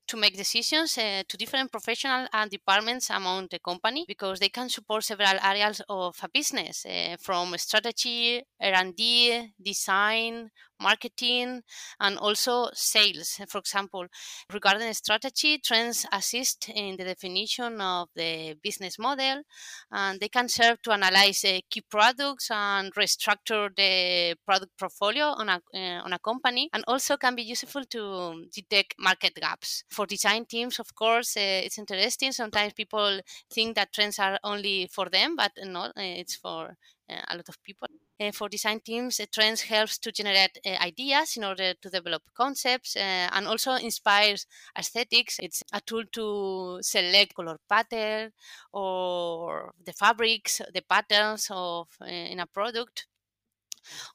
to 0.09 0.17
make 0.17 0.37
decisions 0.37 0.97
uh, 0.99 1.23
to 1.29 1.37
different 1.37 1.71
professional 1.71 2.27
and 2.33 2.51
departments 2.51 3.11
among 3.11 3.49
the 3.51 3.59
company 3.59 4.05
because 4.07 4.39
they 4.39 4.49
can 4.49 4.69
support 4.69 5.05
several 5.05 5.39
areas 5.43 5.83
of 5.89 6.17
a 6.23 6.29
business 6.29 6.87
uh, 6.87 7.17
from 7.21 7.55
strategy, 7.59 8.43
R&D, 8.61 9.55
design, 9.61 10.51
marketing, 10.81 11.63
and 12.01 12.19
also 12.19 12.69
sales. 12.73 13.41
For 13.49 13.59
example, 13.59 14.07
regarding 14.53 14.93
strategy, 14.95 15.59
trends 15.59 16.07
assist 16.13 16.69
in 16.69 16.97
the 16.97 17.05
definition 17.05 17.81
of 17.81 18.09
the 18.15 18.57
business 18.63 18.99
model, 18.99 19.43
and 19.91 20.21
they 20.21 20.29
can 20.29 20.49
serve 20.49 20.81
to 20.83 20.93
analyze 20.93 21.45
uh, 21.45 21.61
key 21.71 21.83
products 21.89 22.51
and 22.51 22.93
restructure 22.95 23.69
the 23.77 24.37
product 24.45 24.73
portfolio 24.79 25.27
on 25.27 25.49
a, 25.49 25.61
uh, 25.75 26.03
on 26.05 26.13
a 26.13 26.19
company, 26.19 26.69
and 26.73 26.85
also 26.87 27.17
can 27.17 27.35
be 27.35 27.43
useful 27.43 27.85
to 27.85 28.45
detect 28.53 28.95
market 28.99 29.35
gaps. 29.35 29.85
For 29.91 30.07
design 30.07 30.45
teams, 30.47 30.79
of 30.79 30.95
course, 30.95 31.37
uh, 31.37 31.63
it's 31.65 31.79
interesting. 31.79 32.33
Sometimes 32.33 32.73
people 32.73 33.21
think 33.51 33.77
that 33.77 33.93
trends 33.93 34.19
are 34.19 34.39
only 34.45 34.89
for 34.93 35.09
them, 35.09 35.37
but 35.37 35.53
not. 35.65 35.93
it's 35.97 36.37
for 36.37 36.77
a 37.09 37.37
lot 37.37 37.49
of 37.49 37.63
people. 37.63 37.89
Uh, 38.19 38.33
for 38.33 38.49
design 38.49 38.81
teams, 38.81 39.21
uh, 39.21 39.27
trends 39.31 39.61
helps 39.61 39.99
to 39.99 40.11
generate 40.11 40.59
ideas 40.67 41.37
in 41.37 41.45
order 41.45 41.75
to 41.75 41.91
develop 41.91 42.23
concepts 42.35 42.97
and 42.97 43.47
also 43.47 43.73
inspires 43.75 44.47
aesthetics. 44.79 45.39
It's 45.39 45.63
a 45.73 45.83
tool 45.83 46.05
to 46.13 46.79
select 46.81 47.35
color 47.35 47.59
pattern 47.69 48.33
or 48.73 49.75
the 49.85 49.93
fabrics, 49.93 50.63
the 50.73 50.81
patterns 50.81 51.49
of 51.51 51.89
in 52.07 52.41
a 52.41 52.47
product 52.47 53.07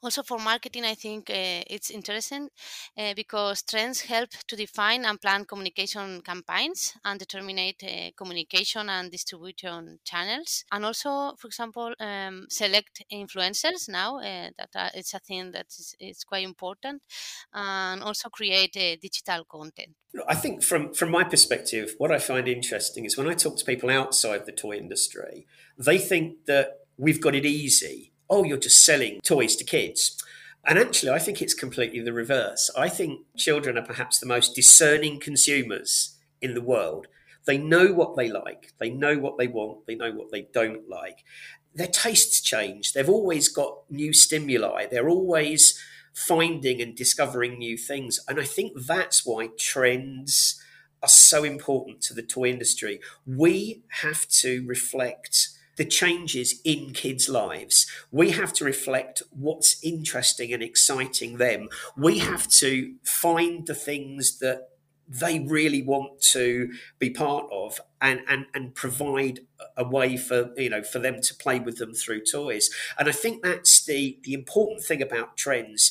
also 0.02 0.22
for 0.22 0.38
marketing, 0.38 0.84
I 0.84 0.94
think 0.94 1.30
uh, 1.30 1.62
it's 1.66 1.90
interesting 1.90 2.48
uh, 2.98 3.14
because 3.14 3.62
trends 3.62 4.02
help 4.02 4.30
to 4.48 4.56
define 4.56 5.04
and 5.04 5.20
plan 5.20 5.44
communication 5.44 6.20
campaigns 6.22 6.94
and 7.04 7.18
determine 7.18 7.58
uh, 7.58 8.10
communication 8.16 8.88
and 8.88 9.10
distribution 9.10 9.98
channels. 10.04 10.64
And 10.72 10.84
also, 10.84 11.34
for 11.38 11.46
example, 11.46 11.94
um, 12.00 12.46
select 12.48 13.04
influencers 13.12 13.88
now. 13.88 14.20
That 14.20 14.92
it's 14.94 15.14
a 15.14 15.18
thing 15.18 15.52
that 15.52 15.66
is, 15.66 15.94
is 16.00 16.24
quite 16.24 16.44
important, 16.44 17.02
and 17.52 18.02
also 18.02 18.28
create 18.28 18.72
digital 18.72 19.44
content. 19.44 19.96
I 20.28 20.34
think 20.34 20.62
from 20.62 20.92
from 20.92 21.10
my 21.10 21.24
perspective, 21.24 21.94
what 21.98 22.12
I 22.12 22.18
find 22.18 22.46
interesting 22.48 23.04
is 23.04 23.16
when 23.16 23.28
I 23.28 23.34
talk 23.34 23.56
to 23.58 23.64
people 23.64 23.90
outside 23.90 24.46
the 24.46 24.52
toy 24.52 24.76
industry, 24.76 25.46
they 25.78 25.98
think 25.98 26.46
that 26.46 26.80
we've 26.96 27.20
got 27.20 27.34
it 27.34 27.46
easy 27.46 28.11
oh, 28.28 28.44
you're 28.44 28.58
just 28.58 28.84
selling 28.84 29.20
toys 29.22 29.56
to 29.56 29.64
kids. 29.64 30.16
And 30.64 30.78
actually, 30.78 31.10
I 31.10 31.18
think 31.18 31.42
it's 31.42 31.54
completely 31.54 32.00
the 32.00 32.12
reverse. 32.12 32.70
I 32.76 32.88
think 32.88 33.22
children 33.36 33.76
are 33.76 33.84
perhaps 33.84 34.18
the 34.18 34.26
most 34.26 34.54
discerning 34.54 35.18
consumers 35.18 36.16
in 36.40 36.54
the 36.54 36.60
world. 36.60 37.08
They 37.44 37.58
know 37.58 37.92
what 37.92 38.16
they 38.16 38.30
like, 38.30 38.72
they 38.78 38.90
know 38.90 39.18
what 39.18 39.38
they 39.38 39.48
want, 39.48 39.86
they 39.86 39.96
know 39.96 40.12
what 40.12 40.30
they 40.30 40.42
don't 40.52 40.88
like. 40.88 41.24
Their 41.74 41.88
tastes 41.88 42.40
change. 42.40 42.92
They've 42.92 43.08
always 43.08 43.48
got 43.48 43.78
new 43.90 44.12
stimuli. 44.12 44.86
They're 44.86 45.08
always 45.08 45.78
finding 46.12 46.80
and 46.80 46.94
discovering 46.94 47.58
new 47.58 47.76
things. 47.76 48.20
And 48.28 48.38
I 48.38 48.44
think 48.44 48.72
that's 48.76 49.24
why 49.24 49.48
trends 49.58 50.62
are 51.02 51.08
so 51.08 51.42
important 51.42 52.02
to 52.02 52.14
the 52.14 52.22
toy 52.22 52.50
industry. 52.50 53.00
We 53.26 53.82
have 54.02 54.28
to 54.28 54.64
reflect 54.66 55.48
the 55.76 55.84
changes 55.84 56.60
in 56.64 56.92
kids' 56.92 57.28
lives. 57.28 57.86
We 58.10 58.30
have 58.30 58.52
to 58.54 58.64
reflect 58.64 59.22
what's 59.30 59.82
interesting 59.82 60.52
and 60.52 60.62
exciting 60.62 61.38
them. 61.38 61.68
We 61.96 62.18
have 62.18 62.48
to 62.58 62.94
find 63.04 63.66
the 63.66 63.74
things 63.74 64.38
that 64.38 64.68
they 65.08 65.40
really 65.40 65.82
want 65.82 66.20
to 66.20 66.72
be 66.98 67.10
part 67.10 67.46
of 67.52 67.80
and, 68.00 68.20
and, 68.28 68.46
and 68.54 68.74
provide 68.74 69.40
a 69.76 69.84
way 69.84 70.16
for 70.16 70.50
you 70.56 70.70
know 70.70 70.82
for 70.82 70.98
them 70.98 71.20
to 71.20 71.34
play 71.34 71.58
with 71.58 71.78
them 71.78 71.92
through 71.92 72.22
toys. 72.24 72.70
And 72.98 73.08
I 73.08 73.12
think 73.12 73.42
that's 73.42 73.84
the 73.84 74.18
the 74.22 74.34
important 74.34 74.82
thing 74.82 75.02
about 75.02 75.36
trends. 75.36 75.90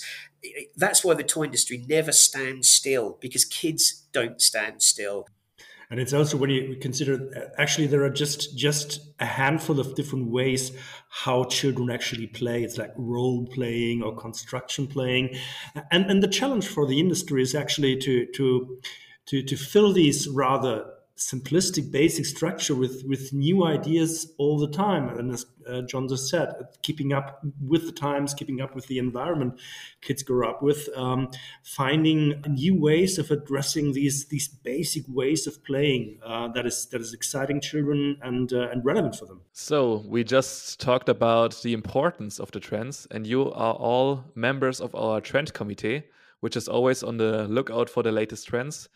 That's 0.76 1.04
why 1.04 1.14
the 1.14 1.24
toy 1.24 1.46
industry 1.46 1.86
never 1.88 2.12
stands 2.12 2.70
still 2.70 3.18
because 3.22 3.46
kids 3.46 4.08
don't 4.12 4.42
stand 4.42 4.82
still 4.82 5.28
and 5.92 6.00
it's 6.00 6.14
also 6.14 6.38
when 6.38 6.50
you 6.50 6.78
consider 6.80 7.52
actually 7.58 7.86
there 7.86 8.04
are 8.04 8.10
just 8.10 8.58
just 8.58 9.02
a 9.20 9.26
handful 9.26 9.78
of 9.78 9.94
different 9.94 10.30
ways 10.30 10.72
how 11.10 11.44
children 11.44 11.92
actually 11.92 12.28
play. 12.28 12.64
It's 12.64 12.78
like 12.78 12.94
role 12.96 13.46
playing 13.46 14.02
or 14.02 14.16
construction 14.16 14.88
playing. 14.88 15.36
And 15.92 16.06
and 16.10 16.24
the 16.24 16.30
challenge 16.30 16.68
for 16.68 16.88
the 16.88 17.00
industry 17.00 17.42
is 17.42 17.54
actually 17.54 17.98
to 17.98 18.26
to 18.28 18.80
to 19.26 19.44
to 19.44 19.56
fill 19.58 19.92
these 19.92 20.30
rather 20.30 20.86
simplistic 21.18 21.92
basic 21.92 22.26
structure 22.26 22.76
with 22.76 23.04
with 23.06 23.34
new 23.34 23.64
ideas 23.64 24.34
all 24.38 24.58
the 24.58 24.70
time. 24.70 25.10
And 25.10 25.32
as 25.32 25.46
uh, 25.68 25.82
john 25.82 26.08
just 26.08 26.30
said 26.30 26.54
keeping 26.82 27.14
up 27.14 27.42
with 27.66 27.86
the 27.86 27.92
times 27.92 28.34
keeping 28.34 28.62
up 28.62 28.76
with 28.76 28.88
the 28.88 28.98
environment 28.98 29.60
kids 30.02 30.24
grow 30.24 30.50
up 30.50 30.62
with 30.62 30.90
um, 30.96 31.30
finding 31.64 32.42
new 32.48 32.80
ways 32.80 33.18
of 33.18 33.32
addressing 33.32 33.94
these 33.94 34.26
these 34.26 34.48
basic 34.48 35.04
ways 35.08 35.48
of 35.48 35.64
playing 35.64 36.20
uh, 36.26 36.48
that 36.50 36.66
is 36.66 36.88
that 36.88 37.02
is 37.02 37.14
exciting 37.14 37.62
children 37.62 38.18
and 38.22 38.54
uh, 38.54 38.70
and 38.70 38.84
relevant 38.86 39.16
for 39.16 39.26
them. 39.26 39.42
So 39.54 40.04
we 40.08 40.24
just 40.24 40.80
talked 40.80 41.10
about 41.10 41.62
the 41.62 41.74
importance 41.74 42.40
of 42.40 42.52
the 42.52 42.60
trends 42.60 43.08
and 43.12 43.28
you 43.28 43.52
are 43.54 43.74
all 43.74 44.24
members 44.36 44.82
of 44.82 44.94
our 44.96 45.22
trend 45.22 45.54
committee 45.54 46.04
which 46.40 46.56
is 46.56 46.68
always 46.68 47.04
on 47.04 47.18
the 47.18 47.48
lookout 47.48 47.90
for 47.90 48.02
the 48.02 48.12
latest 48.12 48.48
trends 48.48 48.90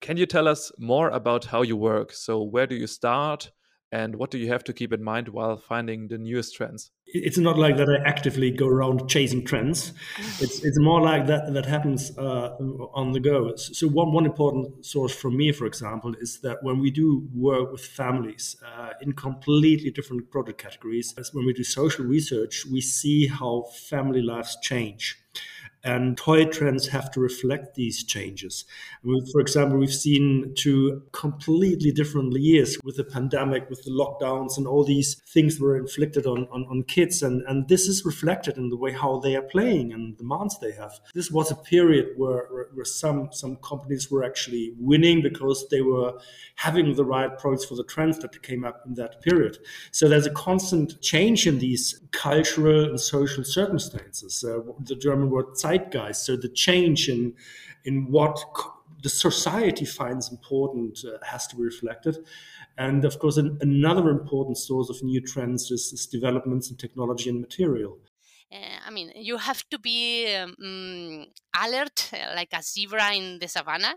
can 0.00 0.16
you 0.16 0.26
tell 0.26 0.48
us 0.48 0.72
more 0.78 1.08
about 1.10 1.44
how 1.46 1.62
you 1.62 1.76
work? 1.76 2.12
So, 2.12 2.42
where 2.42 2.66
do 2.66 2.74
you 2.74 2.86
start? 2.86 3.50
And 3.92 4.14
what 4.14 4.30
do 4.30 4.38
you 4.38 4.46
have 4.48 4.62
to 4.64 4.72
keep 4.72 4.92
in 4.92 5.02
mind 5.02 5.28
while 5.28 5.56
finding 5.56 6.06
the 6.06 6.16
newest 6.16 6.54
trends? 6.54 6.92
It's 7.06 7.38
not 7.38 7.58
like 7.58 7.76
that 7.76 7.88
I 7.88 8.08
actively 8.08 8.52
go 8.52 8.68
around 8.68 9.08
chasing 9.08 9.44
trends. 9.44 9.92
It's, 10.40 10.64
it's 10.64 10.78
more 10.78 11.00
like 11.00 11.26
that 11.26 11.52
that 11.54 11.66
happens 11.66 12.16
uh, 12.16 12.50
on 12.94 13.10
the 13.10 13.18
go. 13.18 13.56
So 13.56 13.88
one, 13.88 14.12
one 14.12 14.26
important 14.26 14.86
source 14.86 15.12
for 15.12 15.30
me, 15.30 15.50
for 15.50 15.66
example, 15.66 16.14
is 16.20 16.40
that 16.42 16.62
when 16.62 16.78
we 16.78 16.92
do 16.92 17.28
work 17.34 17.72
with 17.72 17.84
families 17.84 18.56
uh, 18.64 18.90
in 19.02 19.12
completely 19.12 19.90
different 19.90 20.30
product 20.30 20.62
categories, 20.62 21.12
when 21.32 21.44
we 21.44 21.52
do 21.52 21.64
social 21.64 22.04
research, 22.04 22.64
we 22.66 22.80
see 22.80 23.26
how 23.26 23.64
family 23.88 24.22
lives 24.22 24.56
change 24.62 25.19
and 25.82 26.16
toy 26.16 26.44
trends 26.44 26.88
have 26.88 27.10
to 27.12 27.20
reflect 27.20 27.74
these 27.74 28.04
changes. 28.04 28.64
for 29.32 29.40
example, 29.40 29.78
we've 29.78 29.92
seen 29.92 30.52
two 30.56 31.02
completely 31.12 31.90
different 31.90 32.32
years 32.38 32.78
with 32.84 32.96
the 32.96 33.04
pandemic, 33.04 33.68
with 33.70 33.82
the 33.84 33.90
lockdowns, 33.90 34.58
and 34.58 34.66
all 34.66 34.84
these 34.84 35.14
things 35.28 35.58
were 35.58 35.76
inflicted 35.76 36.26
on, 36.26 36.46
on, 36.52 36.66
on 36.70 36.82
kids. 36.82 37.22
And, 37.22 37.42
and 37.48 37.68
this 37.68 37.86
is 37.86 38.04
reflected 38.04 38.56
in 38.58 38.68
the 38.68 38.76
way 38.76 38.92
how 38.92 39.18
they 39.20 39.36
are 39.36 39.42
playing 39.42 39.92
and 39.92 40.14
the 40.14 40.18
demands 40.18 40.58
they 40.58 40.72
have. 40.72 40.92
This 41.14 41.30
was 41.30 41.50
a 41.50 41.56
period 41.56 42.08
where, 42.16 42.46
where 42.74 42.84
some, 42.84 43.30
some 43.32 43.56
companies 43.56 44.10
were 44.10 44.24
actually 44.24 44.74
winning 44.78 45.22
because 45.22 45.66
they 45.70 45.80
were 45.80 46.18
having 46.56 46.94
the 46.94 47.04
right 47.04 47.38
products 47.38 47.64
for 47.64 47.74
the 47.74 47.84
trends 47.84 48.18
that 48.18 48.42
came 48.42 48.64
up 48.64 48.82
in 48.86 48.94
that 48.94 49.22
period. 49.22 49.58
So 49.92 50.08
there's 50.08 50.26
a 50.26 50.30
constant 50.30 51.00
change 51.00 51.46
in 51.46 51.58
these 51.58 52.00
cultural 52.12 52.84
and 52.90 53.00
social 53.00 53.44
circumstances. 53.44 54.44
Uh, 54.44 54.60
the 54.80 54.96
German 54.96 55.30
word 55.30 55.56
zeitgeist, 55.70 56.24
so 56.26 56.36
the 56.36 56.48
change 56.48 57.08
in 57.08 57.34
in 57.84 58.10
what 58.10 58.38
the 59.02 59.08
society 59.08 59.86
finds 59.86 60.30
important 60.30 60.98
uh, 61.04 61.24
has 61.24 61.46
to 61.46 61.56
be 61.56 61.62
reflected. 61.62 62.18
And 62.76 63.04
of 63.04 63.18
course, 63.18 63.36
an, 63.38 63.58
another 63.60 64.10
important 64.10 64.58
source 64.58 64.90
of 64.90 65.02
new 65.02 65.20
trends 65.20 65.70
is, 65.70 65.92
is 65.92 66.06
developments 66.06 66.70
in 66.70 66.76
technology 66.76 67.30
and 67.30 67.40
material. 67.40 67.98
uh, 68.52 68.78
I 68.86 68.90
mean, 68.90 69.12
you 69.14 69.36
have 69.38 69.62
to 69.70 69.78
be 69.78 70.34
um, 70.34 71.26
alert 71.54 72.10
uh, 72.12 72.34
like 72.34 72.52
a 72.52 72.62
zebra 72.62 73.12
in 73.14 73.38
the 73.38 73.48
savannah. 73.48 73.94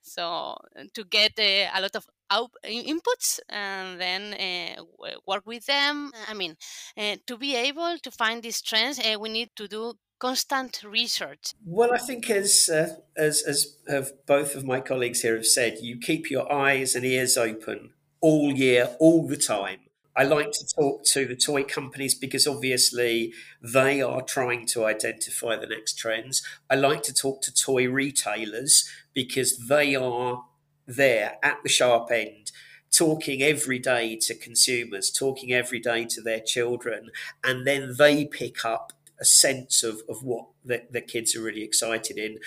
So 0.00 0.56
to 0.94 1.04
get 1.04 1.32
uh, 1.38 1.70
a 1.74 1.80
lot 1.80 1.96
of 1.96 2.06
out- 2.30 2.56
inputs 2.64 3.40
and 3.48 4.00
then 4.00 4.34
uh, 4.34 4.84
work 5.26 5.46
with 5.46 5.66
them. 5.66 6.12
I 6.28 6.34
mean, 6.34 6.56
uh, 6.96 7.16
to 7.26 7.36
be 7.36 7.56
able 7.56 7.98
to 7.98 8.10
find 8.10 8.42
these 8.42 8.62
trends, 8.62 9.00
uh, 9.00 9.18
we 9.18 9.30
need 9.30 9.50
to 9.56 9.66
do 9.66 9.94
constant 10.18 10.82
research. 10.82 11.54
Well, 11.64 11.92
I 11.92 11.98
think 11.98 12.30
as 12.30 12.68
uh, 12.72 12.96
as 13.16 13.42
as 13.42 13.76
have 13.88 14.12
both 14.26 14.54
of 14.54 14.64
my 14.64 14.80
colleagues 14.80 15.22
here 15.22 15.36
have 15.36 15.46
said, 15.46 15.78
you 15.80 15.98
keep 15.98 16.30
your 16.30 16.50
eyes 16.52 16.94
and 16.94 17.04
ears 17.04 17.36
open 17.36 17.90
all 18.20 18.52
year, 18.52 18.96
all 18.98 19.26
the 19.26 19.36
time. 19.36 19.80
I 20.16 20.24
like 20.24 20.50
to 20.50 20.66
talk 20.66 21.04
to 21.04 21.26
the 21.26 21.36
toy 21.36 21.62
companies 21.62 22.12
because 22.12 22.44
obviously 22.44 23.32
they 23.62 24.02
are 24.02 24.20
trying 24.20 24.66
to 24.66 24.84
identify 24.84 25.54
the 25.54 25.68
next 25.68 25.96
trends. 25.96 26.42
I 26.68 26.74
like 26.74 27.04
to 27.04 27.14
talk 27.14 27.40
to 27.42 27.54
toy 27.54 27.88
retailers 27.88 28.90
because 29.14 29.68
they 29.68 29.94
are 29.94 30.44
there 30.88 31.36
at 31.40 31.62
the 31.62 31.68
sharp 31.68 32.10
end 32.10 32.50
talking 32.90 33.42
every 33.42 33.78
day 33.78 34.16
to 34.16 34.34
consumers, 34.34 35.10
talking 35.10 35.52
every 35.52 35.78
day 35.78 36.04
to 36.06 36.20
their 36.20 36.40
children, 36.40 37.10
and 37.44 37.66
then 37.66 37.94
they 37.98 38.24
pick 38.24 38.64
up 38.64 38.92
a 39.20 39.24
sense 39.24 39.82
of, 39.82 40.02
of 40.08 40.22
what 40.22 40.46
the, 40.64 40.82
the 40.90 41.00
kids 41.00 41.34
are 41.34 41.42
really 41.42 41.62
excited 41.62 42.18
in. 42.18 42.38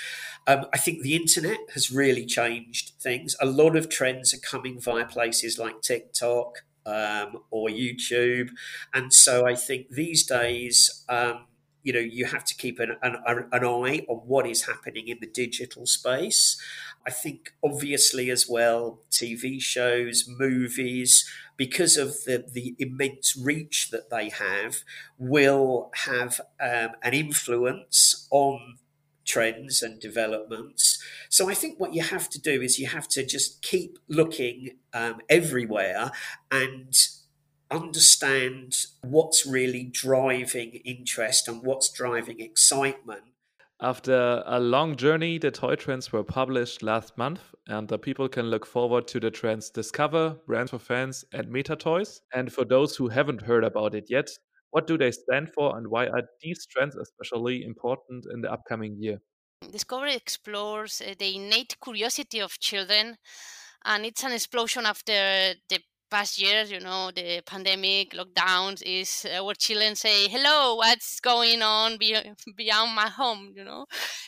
Um, 0.47 0.65
I 0.73 0.77
think 0.77 1.01
the 1.01 1.15
internet 1.15 1.59
has 1.73 1.91
really 1.91 2.25
changed 2.25 2.93
things. 2.99 3.35
A 3.41 3.45
lot 3.45 3.75
of 3.75 3.89
trends 3.89 4.33
are 4.33 4.39
coming 4.39 4.79
via 4.79 5.05
places 5.05 5.59
like 5.59 5.81
TikTok 5.81 6.63
um, 6.85 7.43
or 7.51 7.69
YouTube. 7.69 8.49
And 8.93 9.13
so 9.13 9.45
I 9.45 9.55
think 9.55 9.89
these 9.89 10.25
days, 10.25 11.03
um, 11.09 11.45
you 11.83 11.93
know, 11.93 11.99
you 11.99 12.25
have 12.25 12.45
to 12.45 12.55
keep 12.55 12.79
an, 12.79 12.95
an, 13.01 13.17
an 13.25 13.65
eye 13.65 14.05
on 14.07 14.17
what 14.27 14.47
is 14.47 14.65
happening 14.65 15.07
in 15.07 15.17
the 15.19 15.27
digital 15.27 15.85
space. 15.85 16.61
I 17.05 17.09
think 17.09 17.53
obviously 17.63 18.29
as 18.29 18.47
well, 18.47 18.99
TV 19.09 19.59
shows, 19.61 20.25
movies, 20.27 21.27
because 21.61 21.95
of 21.95 22.23
the, 22.25 22.43
the 22.51 22.75
immense 22.79 23.37
reach 23.37 23.91
that 23.91 24.09
they 24.09 24.29
have, 24.29 24.77
will 25.19 25.91
have 25.93 26.41
um, 26.59 26.89
an 27.03 27.13
influence 27.13 28.27
on 28.31 28.79
trends 29.25 29.83
and 29.83 29.99
developments. 29.99 30.99
So 31.29 31.51
I 31.51 31.53
think 31.53 31.79
what 31.79 31.93
you 31.93 32.01
have 32.01 32.29
to 32.29 32.41
do 32.41 32.63
is 32.63 32.79
you 32.79 32.87
have 32.87 33.07
to 33.09 33.23
just 33.23 33.61
keep 33.61 33.99
looking 34.07 34.77
um, 34.91 35.21
everywhere 35.29 36.09
and 36.49 36.97
understand 37.69 38.87
what's 39.03 39.45
really 39.45 39.83
driving 39.83 40.81
interest 40.83 41.47
and 41.47 41.61
what's 41.61 41.91
driving 41.91 42.39
excitement 42.39 43.25
after 43.81 44.43
a 44.45 44.59
long 44.59 44.95
journey, 44.95 45.39
the 45.39 45.51
toy 45.51 45.75
trends 45.75 46.11
were 46.11 46.23
published 46.23 46.83
last 46.83 47.17
month, 47.17 47.41
and 47.67 47.87
the 47.87 47.97
people 47.97 48.29
can 48.29 48.45
look 48.45 48.65
forward 48.65 49.07
to 49.07 49.19
the 49.19 49.31
trends 49.31 49.69
Discover, 49.69 50.37
Brands 50.45 50.71
for 50.71 50.79
Fans, 50.79 51.25
and 51.33 51.49
Meta 51.49 51.75
Toys. 51.75 52.21
And 52.33 52.53
for 52.53 52.63
those 52.63 52.95
who 52.95 53.07
haven't 53.07 53.41
heard 53.41 53.63
about 53.63 53.95
it 53.95 54.05
yet, 54.07 54.29
what 54.69 54.87
do 54.87 54.97
they 54.97 55.11
stand 55.11 55.51
for, 55.53 55.77
and 55.77 55.87
why 55.87 56.07
are 56.07 56.23
these 56.41 56.65
trends 56.67 56.95
especially 56.95 57.63
important 57.63 58.25
in 58.31 58.41
the 58.41 58.51
upcoming 58.51 58.97
year? 58.99 59.19
Discover 59.71 60.07
explores 60.07 61.01
uh, 61.01 61.13
the 61.17 61.35
innate 61.35 61.75
curiosity 61.83 62.39
of 62.39 62.59
children, 62.59 63.17
and 63.83 64.05
it's 64.05 64.23
an 64.23 64.31
explosion 64.31 64.85
after 64.85 65.55
the 65.69 65.79
past 66.11 66.41
years, 66.41 66.69
you 66.71 66.79
know, 66.79 67.11
the 67.15 67.41
pandemic, 67.45 68.11
lockdowns, 68.11 68.83
is 68.85 69.25
uh, 69.25 69.43
our 69.43 69.53
children 69.55 69.95
say, 69.95 70.27
"Hello, 70.27 70.75
what's 70.75 71.19
going 71.21 71.61
on 71.61 71.97
beyond, 71.97 72.35
beyond 72.57 72.93
my 72.95 73.09
home?" 73.09 73.53
You 73.55 73.63
know, 73.63 73.85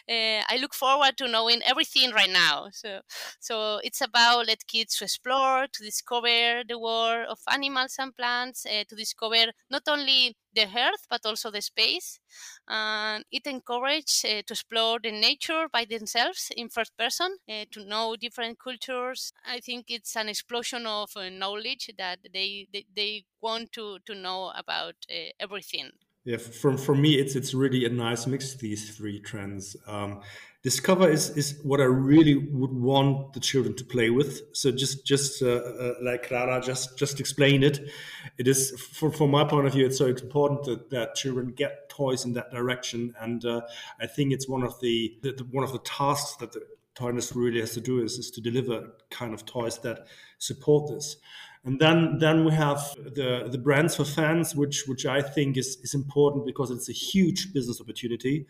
uh, 0.09 0.41
I 0.49 0.57
look 0.61 0.73
forward 0.73 1.17
to 1.17 1.27
knowing 1.27 1.61
everything 1.63 2.11
right 2.11 2.29
now. 2.29 2.67
So, 2.71 3.01
so 3.39 3.79
it's 3.83 4.01
about 4.01 4.47
let 4.47 4.65
kids 4.67 4.97
to 4.97 5.03
explore, 5.05 5.67
to 5.71 5.83
discover 5.83 6.63
the 6.67 6.79
world 6.79 7.27
of 7.29 7.39
animals 7.51 7.95
and 7.99 8.15
plants, 8.15 8.65
uh, 8.65 8.83
to 8.89 8.95
discover 8.95 9.51
not 9.69 9.83
only 9.87 10.35
the 10.55 10.65
earth 10.65 11.05
but 11.09 11.21
also 11.25 11.49
the 11.51 11.61
space 11.61 12.19
and 12.67 13.25
it 13.31 13.45
encourages 13.47 14.25
uh, 14.25 14.41
to 14.45 14.53
explore 14.53 14.99
the 14.99 15.11
nature 15.11 15.67
by 15.71 15.85
themselves 15.85 16.51
in 16.55 16.69
first 16.69 16.95
person 16.97 17.37
uh, 17.49 17.65
to 17.71 17.85
know 17.85 18.15
different 18.15 18.59
cultures. 18.59 19.33
I 19.45 19.59
think 19.59 19.85
it's 19.89 20.15
an 20.15 20.29
explosion 20.29 20.85
of 20.85 21.11
uh, 21.15 21.29
knowledge 21.29 21.89
that 21.97 22.19
they, 22.33 22.67
they, 22.71 22.85
they 22.95 23.25
want 23.41 23.71
to 23.73 23.99
to 24.05 24.15
know 24.15 24.51
about 24.55 24.95
uh, 25.11 25.31
everything. 25.39 25.91
Yeah 26.25 26.37
for, 26.37 26.77
for 26.77 26.95
me 26.95 27.15
it's 27.15 27.35
it's 27.35 27.53
really 27.53 27.85
a 27.85 27.89
nice 27.89 28.27
mix 28.27 28.55
these 28.55 28.95
three 28.95 29.19
trends. 29.19 29.75
Um, 29.87 30.21
discover 30.63 31.09
is 31.09 31.29
is 31.31 31.59
what 31.63 31.81
i 31.81 31.83
really 31.83 32.35
would 32.35 32.71
want 32.71 33.33
the 33.33 33.39
children 33.39 33.75
to 33.75 33.83
play 33.83 34.09
with. 34.09 34.41
So 34.53 34.71
just 34.71 35.05
just 35.05 35.43
uh, 35.43 35.47
uh, 35.47 35.93
like 36.01 36.23
clara 36.23 36.61
just 36.61 36.97
just 36.97 37.19
explain 37.19 37.63
it. 37.63 37.91
It 38.37 38.47
is 38.47 38.71
for, 38.71 39.11
from 39.11 39.31
my 39.31 39.43
point 39.43 39.67
of 39.67 39.73
view 39.73 39.85
it's 39.85 39.97
so 39.97 40.07
important 40.07 40.63
that, 40.63 40.89
that 40.89 41.15
children 41.15 41.51
get 41.51 41.89
toys 41.89 42.23
in 42.25 42.33
that 42.33 42.49
direction. 42.51 43.13
And 43.19 43.43
uh, 43.45 43.61
i 43.99 44.07
think 44.07 44.31
it's 44.31 44.47
one 44.47 44.63
of 44.63 44.79
the, 44.79 45.17
the, 45.21 45.33
the, 45.33 45.43
one 45.51 45.65
of 45.65 45.73
the 45.73 45.79
tasks 45.79 46.37
that 46.37 46.53
the 46.53 46.61
toy 46.95 47.09
industry 47.09 47.43
really 47.43 47.59
has 47.59 47.73
to 47.73 47.81
do 47.81 48.01
is, 48.01 48.17
is 48.17 48.31
to 48.31 48.39
deliver 48.39 48.87
kind 49.09 49.33
of 49.33 49.45
toys 49.45 49.79
that 49.79 50.07
support 50.37 50.89
this. 50.89 51.17
And 51.65 51.79
then 51.79 52.19
then 52.19 52.45
we 52.45 52.51
have 52.51 52.79
the 52.95 53.47
the 53.51 53.57
brands 53.57 53.95
for 53.95 54.05
fans 54.05 54.55
which 54.55 54.85
which 54.87 55.05
i 55.05 55.21
think 55.21 55.57
is 55.57 55.77
is 55.81 55.93
important 55.93 56.45
because 56.45 56.71
it's 56.71 56.89
a 56.89 56.93
huge 56.93 57.53
business 57.53 57.79
opportunity 57.79 58.45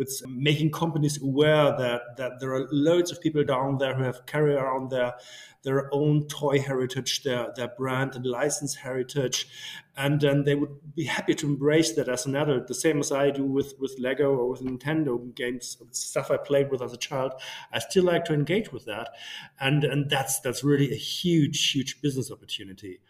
it's 0.00 0.22
making 0.26 0.72
companies 0.72 1.22
aware 1.22 1.76
that 1.76 2.16
that 2.16 2.40
there 2.40 2.52
are 2.54 2.66
loads 2.72 3.12
of 3.12 3.20
people 3.20 3.44
down 3.44 3.78
there 3.78 3.94
who 3.94 4.02
have 4.02 4.24
carry 4.26 4.54
around 4.54 4.90
their 4.90 5.14
their 5.62 5.94
own 5.94 6.26
toy 6.26 6.58
heritage, 6.58 7.22
their 7.22 7.52
their 7.54 7.68
brand 7.68 8.16
and 8.16 8.24
license 8.24 8.74
heritage, 8.76 9.46
and 9.96 10.20
then 10.20 10.44
they 10.44 10.54
would 10.54 10.94
be 10.94 11.04
happy 11.04 11.34
to 11.34 11.46
embrace 11.46 11.92
that 11.92 12.08
as 12.08 12.24
an 12.24 12.34
adult, 12.34 12.66
the 12.66 12.74
same 12.74 12.98
as 12.98 13.12
I 13.12 13.30
do 13.30 13.44
with 13.44 13.74
with 13.78 13.94
Lego 13.98 14.30
or 14.34 14.48
with 14.48 14.62
Nintendo 14.62 15.34
games, 15.34 15.76
stuff 15.90 16.30
I 16.30 16.38
played 16.38 16.70
with 16.70 16.82
as 16.82 16.92
a 16.92 16.96
child. 16.96 17.32
I 17.72 17.78
still 17.78 18.04
like 18.04 18.24
to 18.26 18.34
engage 18.34 18.72
with 18.72 18.86
that, 18.86 19.10
and 19.60 19.84
and 19.84 20.08
that's 20.08 20.40
that's 20.40 20.64
really 20.64 20.90
a 20.92 20.96
huge 20.96 21.72
huge 21.72 22.00
business 22.00 22.30
opportunity. 22.30 23.00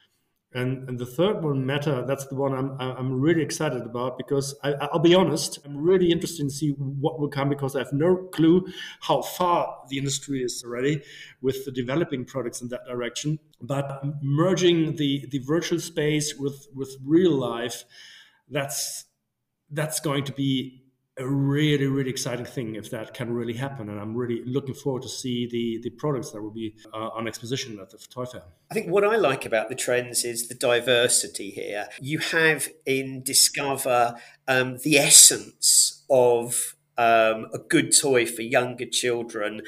And, 0.52 0.88
and 0.88 0.98
the 0.98 1.06
third 1.06 1.44
one, 1.44 1.64
Meta, 1.64 2.04
that's 2.08 2.26
the 2.26 2.34
one 2.34 2.52
I'm, 2.54 2.76
I'm 2.80 3.20
really 3.20 3.42
excited 3.42 3.82
about 3.82 4.18
because 4.18 4.56
I, 4.64 4.88
will 4.92 4.98
be 4.98 5.14
honest, 5.14 5.60
I'm 5.64 5.76
really 5.76 6.10
interested 6.10 6.42
to 6.42 6.50
see 6.50 6.70
what 6.70 7.20
will 7.20 7.28
come 7.28 7.48
because 7.48 7.76
I 7.76 7.80
have 7.80 7.92
no 7.92 8.16
clue 8.16 8.66
how 9.00 9.22
far 9.22 9.76
the 9.88 9.98
industry 9.98 10.42
is 10.42 10.64
already 10.66 11.02
with 11.40 11.64
the 11.64 11.70
developing 11.70 12.24
products 12.24 12.60
in 12.60 12.68
that 12.68 12.84
direction. 12.84 13.38
But 13.60 14.02
merging 14.22 14.96
the, 14.96 15.24
the 15.30 15.38
virtual 15.38 15.78
space 15.78 16.34
with, 16.34 16.66
with 16.74 16.96
real 17.04 17.32
life, 17.32 17.84
that's 18.48 19.04
that's 19.70 20.00
going 20.00 20.24
to 20.24 20.32
be 20.32 20.82
a 21.20 21.28
really 21.28 21.86
really 21.86 22.10
exciting 22.10 22.46
thing 22.46 22.74
if 22.76 22.90
that 22.90 23.12
can 23.12 23.32
really 23.32 23.52
happen 23.52 23.90
and 23.90 24.00
i'm 24.00 24.16
really 24.16 24.42
looking 24.46 24.74
forward 24.74 25.02
to 25.02 25.08
see 25.08 25.46
the 25.46 25.78
the 25.82 25.90
products 25.90 26.30
that 26.30 26.42
will 26.42 26.50
be 26.50 26.74
uh, 26.94 27.10
on 27.10 27.28
exposition 27.28 27.78
at 27.78 27.90
the 27.90 27.98
toy 27.98 28.24
fair. 28.24 28.42
I 28.70 28.74
think 28.74 28.90
what 28.90 29.04
i 29.04 29.16
like 29.16 29.44
about 29.44 29.68
the 29.68 29.74
trends 29.74 30.24
is 30.24 30.48
the 30.48 30.54
diversity 30.54 31.50
here. 31.50 31.88
You 32.00 32.18
have 32.18 32.68
in 32.86 33.22
discover 33.22 34.16
um, 34.48 34.78
the 34.82 34.96
essence 34.96 36.04
of 36.08 36.74
um, 36.96 37.46
a 37.52 37.58
good 37.58 37.96
toy 37.96 38.26
for 38.26 38.42
younger 38.42 38.86
children. 38.86 39.62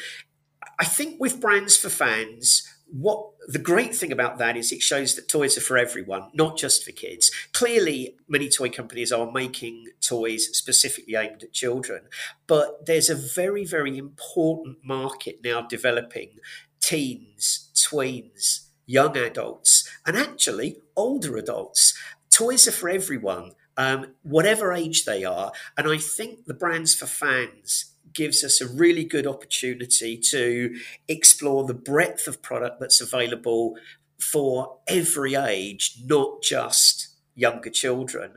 I 0.79 0.85
think 0.85 1.21
with 1.21 1.41
brands 1.41 1.77
for 1.77 1.89
fans 1.89 2.69
what 2.93 3.32
the 3.49 3.59
great 3.59 3.95
thing 3.95 4.13
about 4.13 4.39
that 4.39 4.57
is 4.57 4.73
it 4.73 4.83
shows 4.83 5.15
that 5.15 5.29
toys 5.29 5.59
are 5.59 5.63
for 5.63 5.77
everyone, 5.77 6.31
not 6.33 6.57
just 6.57 6.85
for 6.85 6.93
kids. 6.93 7.31
Clearly, 7.53 8.17
many 8.29 8.49
toy 8.49 8.71
companies 8.71 9.13
are 9.13 9.31
making 9.31 9.87
toys 10.01 10.49
specifically 10.53 11.17
aimed 11.17 11.43
at 11.43 11.53
children, 11.53 12.03
but 12.47 12.87
there's 12.87 13.11
a 13.11 13.15
very, 13.15 13.65
very 13.65 13.99
important 13.99 14.79
market 14.85 15.41
now 15.43 15.61
developing 15.63 16.39
teens, 16.81 17.71
tweens, 17.75 18.67
young 18.87 19.17
adults, 19.17 19.89
and 20.07 20.17
actually 20.17 20.79
older 20.97 21.37
adults. 21.37 21.95
Toys 22.31 22.67
are 22.69 22.73
for 22.73 22.89
everyone, 22.89 23.53
um, 23.77 24.15
whatever 24.23 24.73
age 24.73 25.05
they 25.05 25.25
are. 25.25 25.53
And 25.77 25.89
I 25.89 25.99
think 25.99 26.47
the 26.47 26.55
brands 26.55 26.95
for 26.95 27.07
fans 27.07 27.92
gives 28.13 28.45
us 28.45 28.61
a 28.61 28.69
really 28.69 29.05
good 29.05 29.27
opportunity 29.27 30.17
to 30.17 30.77
explore 31.09 31.65
the 31.65 31.75
breadth 31.75 32.27
of 32.27 32.43
product 32.43 32.81
that's 32.81 33.01
available 33.01 33.77
for 34.21 34.79
every 34.87 35.35
age, 35.35 35.97
not 36.05 36.43
just 36.43 37.09
younger 37.35 37.71
children. 37.71 38.33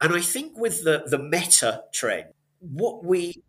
And 0.00 0.14
I 0.14 0.20
think 0.20 0.56
with 0.56 0.84
the, 0.84 1.04
the 1.06 1.18
meta 1.18 1.84
trend, 1.92 2.28
what 2.60 3.04
we 3.04 3.42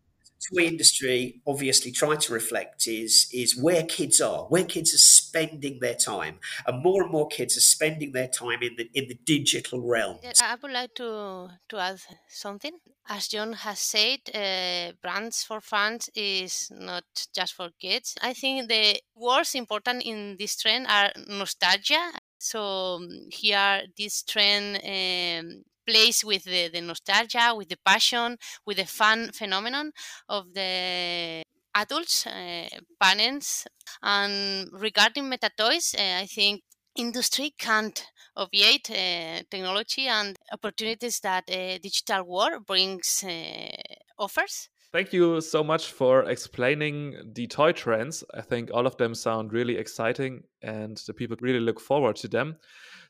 toy 0.54 0.64
industry 0.64 1.42
obviously 1.48 1.92
try 1.92 2.16
to 2.16 2.34
reflect 2.34 2.88
is 2.88 3.28
is 3.34 3.60
where 3.60 3.84
kids 3.84 4.22
are, 4.22 4.44
where 4.46 4.64
kids 4.64 4.94
are 4.94 5.00
spending 5.00 5.80
their 5.80 5.96
time, 5.96 6.40
and 6.68 6.84
more 6.84 7.04
and 7.04 7.12
more 7.12 7.28
kids 7.28 7.58
are 7.58 7.62
spending 7.62 8.12
their 8.12 8.28
time 8.28 8.62
in 8.62 8.76
the 8.78 8.90
in 8.94 9.08
the 9.08 9.18
digital 9.26 9.82
realm. 9.82 10.20
I 10.42 10.56
would 10.62 10.72
like 10.72 10.94
to 10.96 11.50
to 11.70 11.78
add 11.78 12.00
something. 12.28 12.78
As 13.08 13.28
John 13.28 13.54
has 13.54 13.80
said, 13.80 14.20
uh, 14.34 14.94
brands 15.00 15.44
for 15.44 15.62
fans 15.62 16.10
is 16.16 16.72
not 16.72 17.04
just 17.36 17.54
for 17.54 17.70
kids. 17.80 18.16
I 18.22 18.34
think 18.34 18.68
the 18.68 19.00
words 19.16 19.54
important 19.54 20.04
in 20.04 20.38
this 20.40 20.56
trend 20.58 20.88
are 20.88 21.12
nostalgia. 21.28 22.12
So 22.40 22.96
um, 22.96 23.10
here, 23.32 23.84
this 23.96 24.24
trend 24.24 24.78
um, 24.84 25.64
plays 25.86 26.26
with 26.26 26.46
the, 26.46 26.70
the 26.70 26.82
nostalgia, 26.82 27.54
with 27.56 27.70
the 27.70 27.78
passion, 27.86 28.38
with 28.66 28.78
the 28.78 28.86
fun 28.86 29.32
phenomenon 29.32 29.92
of 30.28 30.52
the 30.54 31.44
adults, 31.76 32.26
uh, 32.26 32.68
parents. 33.00 33.68
And 34.02 34.68
regarding 34.74 35.30
meta 35.30 35.52
toys, 35.56 35.94
uh, 35.96 36.22
I 36.22 36.26
think 36.26 36.64
industry 36.96 37.54
can't 37.58 38.06
obviate 38.36 38.90
uh, 38.90 39.44
technology 39.50 40.08
and 40.08 40.38
opportunities 40.52 41.20
that 41.22 41.44
uh, 41.50 41.78
digital 41.82 42.24
world 42.24 42.66
brings 42.66 43.24
uh, 43.24 43.72
offers. 44.18 44.70
Thank 44.92 45.12
you 45.12 45.42
so 45.42 45.64
much 45.64 45.92
for 45.92 46.24
explaining 46.30 47.34
the 47.34 47.48
toy 47.48 47.74
trends. 47.74 48.24
I 48.34 48.42
think 48.42 48.70
all 48.74 48.88
of 48.88 48.96
them 48.98 49.14
sound 49.14 49.52
really 49.52 49.78
exciting 49.78 50.44
and 50.62 50.98
the 51.06 51.14
people 51.14 51.36
really 51.42 51.60
look 51.60 51.82
forward 51.82 52.16
to 52.18 52.30
them. 52.30 52.56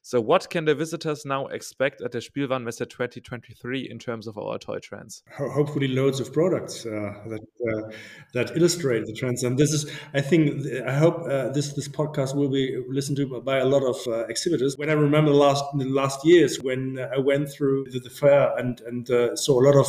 So, 0.07 0.21
what 0.21 0.51
can 0.51 0.65
the 0.65 0.75
visitors 0.75 1.25
now 1.25 1.47
expect 1.47 1.99
at 2.03 2.11
the 2.11 2.19
Spielwarenmesse 2.19 2.87
2023 2.87 3.89
in 3.89 3.97
terms 3.97 4.27
of 4.27 4.37
our 4.37 4.59
toy 4.59 4.77
trends? 4.77 5.23
Hopefully, 5.35 5.87
loads 5.87 6.19
of 6.19 6.31
products 6.31 6.85
uh, 6.85 7.11
that 7.25 7.41
uh, 7.41 7.91
that 8.35 8.55
illustrate 8.55 9.07
the 9.07 9.13
trends. 9.13 9.41
And 9.41 9.57
this 9.57 9.71
is, 9.71 9.91
I 10.13 10.21
think, 10.21 10.63
I 10.85 10.93
hope 10.93 11.23
uh, 11.27 11.49
this 11.49 11.73
this 11.73 11.87
podcast 11.87 12.35
will 12.35 12.49
be 12.49 12.83
listened 12.87 13.17
to 13.17 13.41
by 13.41 13.57
a 13.57 13.65
lot 13.65 13.81
of 13.81 13.95
uh, 14.05 14.27
exhibitors. 14.27 14.77
When 14.77 14.91
I 14.91 14.93
remember 14.93 15.31
the 15.31 15.37
last 15.37 15.63
last 15.73 16.23
years 16.23 16.61
when 16.61 16.99
I 16.99 17.17
went 17.17 17.49
through 17.49 17.85
the, 17.89 17.99
the 17.99 18.11
fair 18.11 18.55
and 18.59 18.79
and 18.81 19.09
uh, 19.09 19.35
saw 19.35 19.59
a 19.59 19.65
lot 19.65 19.75
of 19.75 19.87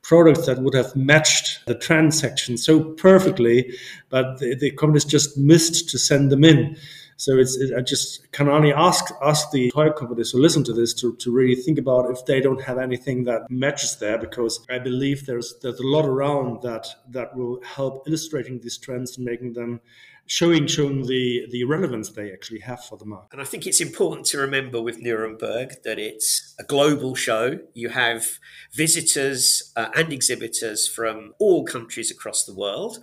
products 0.00 0.46
that 0.46 0.60
would 0.60 0.74
have 0.74 0.94
matched 0.94 1.66
the 1.66 1.74
trend 1.74 2.14
section 2.14 2.56
so 2.56 2.84
perfectly, 2.94 3.76
but 4.10 4.38
the, 4.38 4.54
the 4.54 4.70
companies 4.70 5.04
just 5.04 5.36
missed 5.36 5.88
to 5.88 5.98
send 5.98 6.30
them 6.30 6.44
in. 6.44 6.76
So 7.16 7.38
it's 7.38 7.56
it, 7.56 7.72
I 7.76 7.80
just 7.80 8.30
can 8.32 8.48
only 8.48 8.72
ask 8.72 9.12
ask 9.22 9.50
the 9.50 9.70
toy 9.70 9.90
companies 9.90 10.32
to 10.32 10.38
listen 10.38 10.64
to 10.64 10.72
this 10.72 10.92
to, 10.94 11.16
to 11.16 11.32
really 11.32 11.54
think 11.54 11.78
about 11.78 12.10
if 12.10 12.24
they 12.26 12.40
don't 12.40 12.62
have 12.62 12.78
anything 12.78 13.24
that 13.24 13.50
matches 13.50 13.96
there 13.98 14.18
because 14.18 14.64
I 14.68 14.78
believe 14.78 15.26
there's 15.26 15.54
there's 15.62 15.80
a 15.80 15.86
lot 15.86 16.04
around 16.04 16.62
that 16.62 16.86
that 17.10 17.34
will 17.34 17.60
help 17.64 18.06
illustrating 18.06 18.60
these 18.60 18.76
trends 18.76 19.16
and 19.16 19.24
making 19.24 19.54
them 19.54 19.80
showing 20.26 20.66
showing 20.66 21.06
the 21.06 21.46
the 21.50 21.64
relevance 21.64 22.10
they 22.10 22.32
actually 22.32 22.60
have 22.60 22.84
for 22.84 22.98
the 22.98 23.06
market. 23.06 23.32
And 23.32 23.40
I 23.40 23.44
think 23.44 23.66
it's 23.66 23.80
important 23.80 24.26
to 24.26 24.38
remember 24.38 24.82
with 24.82 25.00
Nuremberg 25.00 25.82
that 25.84 25.98
it's 25.98 26.54
a 26.58 26.64
global 26.64 27.14
show. 27.14 27.60
You 27.74 27.90
have 27.90 28.38
visitors 28.72 29.72
uh, 29.76 29.88
and 29.96 30.12
exhibitors 30.12 30.86
from 30.86 31.32
all 31.38 31.64
countries 31.64 32.10
across 32.10 32.44
the 32.44 32.54
world. 32.54 32.98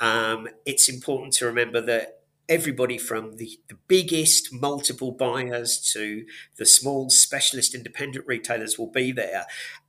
Um, 0.00 0.48
it's 0.64 0.88
important 0.88 1.32
to 1.34 1.46
remember 1.46 1.80
that 1.80 2.17
everybody 2.48 2.96
from 2.96 3.36
the, 3.36 3.60
the 3.68 3.76
biggest 3.88 4.52
multiple 4.52 5.12
buyers 5.12 5.78
to 5.92 6.24
the 6.56 6.64
small 6.64 7.10
specialist 7.10 7.74
independent 7.74 8.26
retailers 8.26 8.78
will 8.78 8.90
be 8.90 9.12
there. 9.12 9.46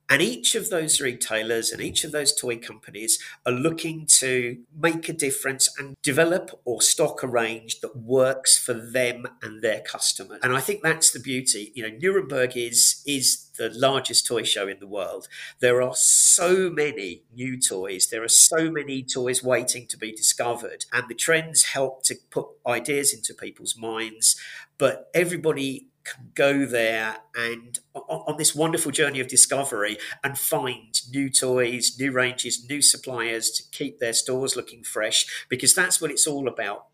And 0.09 0.21
each 0.21 0.55
of 0.55 0.69
those 0.69 0.99
retailers 0.99 1.71
and 1.71 1.81
each 1.81 2.03
of 2.03 2.11
those 2.11 2.33
toy 2.33 2.57
companies 2.57 3.19
are 3.45 3.51
looking 3.51 4.07
to 4.17 4.57
make 4.75 5.07
a 5.07 5.13
difference 5.13 5.69
and 5.77 5.95
develop 6.01 6.59
or 6.65 6.81
stock 6.81 7.21
a 7.21 7.27
range 7.27 7.81
that 7.81 7.95
works 7.95 8.57
for 8.57 8.73
them 8.73 9.27
and 9.43 9.61
their 9.61 9.81
customers. 9.81 10.39
And 10.41 10.55
I 10.55 10.61
think 10.61 10.81
that's 10.81 11.11
the 11.11 11.19
beauty. 11.19 11.71
You 11.75 11.83
know, 11.83 11.97
Nuremberg 12.01 12.57
is 12.57 13.03
is 13.05 13.45
the 13.57 13.69
largest 13.69 14.25
toy 14.25 14.43
show 14.43 14.67
in 14.67 14.79
the 14.79 14.87
world. 14.87 15.27
There 15.59 15.81
are 15.81 15.95
so 15.95 16.71
many 16.71 17.23
new 17.35 17.59
toys. 17.59 18.07
There 18.07 18.23
are 18.23 18.29
so 18.29 18.71
many 18.71 19.03
toys 19.03 19.43
waiting 19.43 19.85
to 19.87 19.97
be 19.97 20.11
discovered. 20.11 20.85
And 20.91 21.07
the 21.07 21.13
trends 21.13 21.65
help 21.65 22.03
to 22.03 22.15
put 22.31 22.47
ideas 22.65 23.13
into 23.13 23.33
people's 23.33 23.77
minds. 23.77 24.37
But 24.77 25.11
everybody 25.13 25.89
can 26.13 26.31
go 26.35 26.65
there 26.65 27.17
and 27.35 27.79
on, 27.93 28.37
this 28.37 28.55
wonderful 28.55 28.91
journey 28.91 29.19
of 29.19 29.27
discovery 29.27 29.97
and 30.23 30.37
find 30.37 31.01
new 31.11 31.29
toys, 31.29 31.95
new 31.99 32.11
ranges, 32.11 32.65
new 32.69 32.81
suppliers 32.81 33.49
to 33.51 33.63
keep 33.71 33.99
their 33.99 34.13
stores 34.13 34.55
looking 34.55 34.83
fresh 34.83 35.45
because 35.49 35.73
that's 35.73 36.01
what 36.01 36.11
it's 36.11 36.27
all 36.27 36.47
about. 36.47 36.87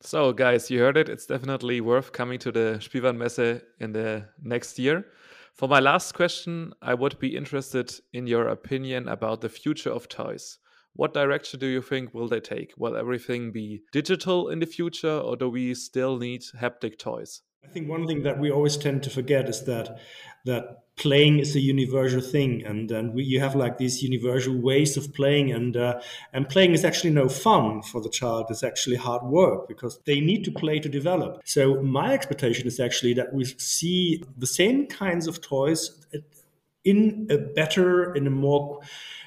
So, 0.00 0.32
guys, 0.32 0.70
you 0.70 0.80
heard 0.80 0.98
it. 0.98 1.08
It's 1.08 1.26
definitely 1.26 1.80
worth 1.80 2.12
coming 2.12 2.38
to 2.40 2.52
the 2.52 2.78
Spielwarenmesse 2.78 3.62
in 3.80 3.92
the 3.92 4.28
next 4.42 4.78
year. 4.78 5.06
For 5.54 5.68
my 5.68 5.80
last 5.80 6.12
question, 6.14 6.74
I 6.82 6.94
would 6.94 7.18
be 7.18 7.36
interested 7.36 7.90
in 8.12 8.26
your 8.26 8.48
opinion 8.48 9.08
about 9.08 9.40
the 9.40 9.48
future 9.48 9.90
of 9.90 10.08
toys. 10.08 10.58
What 10.96 11.14
direction 11.14 11.58
do 11.58 11.66
you 11.66 11.80
think 11.80 12.12
will 12.12 12.28
they 12.28 12.40
take? 12.40 12.74
Will 12.76 12.96
everything 12.96 13.50
be 13.50 13.82
digital 13.92 14.48
in 14.48 14.58
the 14.58 14.66
future, 14.66 15.18
or 15.18 15.36
do 15.36 15.48
we 15.48 15.74
still 15.74 16.18
need 16.18 16.42
haptic 16.60 16.98
toys? 16.98 17.42
I 17.64 17.68
think 17.68 17.88
one 17.88 18.06
thing 18.06 18.22
that 18.22 18.38
we 18.38 18.50
always 18.50 18.76
tend 18.76 19.02
to 19.04 19.10
forget 19.10 19.48
is 19.48 19.64
that 19.64 19.98
that 20.44 20.84
playing 20.96 21.38
is 21.38 21.56
a 21.56 21.60
universal 21.60 22.20
thing, 22.20 22.64
and 22.64 22.90
and 22.90 23.14
we, 23.14 23.24
you 23.24 23.40
have 23.40 23.56
like 23.56 23.78
these 23.78 24.02
universal 24.02 24.56
ways 24.56 24.96
of 24.96 25.12
playing, 25.14 25.50
and 25.50 25.76
uh, 25.76 26.00
and 26.32 26.48
playing 26.48 26.72
is 26.72 26.84
actually 26.84 27.10
no 27.10 27.28
fun 27.28 27.82
for 27.82 28.00
the 28.00 28.10
child. 28.10 28.46
It's 28.50 28.62
actually 28.62 28.96
hard 28.96 29.22
work 29.24 29.66
because 29.66 29.98
they 30.04 30.20
need 30.20 30.44
to 30.44 30.52
play 30.52 30.78
to 30.78 30.88
develop. 30.88 31.40
So 31.44 31.82
my 31.82 32.12
expectation 32.12 32.66
is 32.66 32.78
actually 32.78 33.14
that 33.14 33.32
we 33.32 33.44
see 33.44 34.22
the 34.36 34.46
same 34.46 34.86
kinds 34.86 35.26
of 35.26 35.40
toys 35.40 36.06
in 36.84 37.26
a 37.30 37.38
better, 37.38 38.14
in 38.14 38.26
a 38.26 38.30
more 38.30 38.80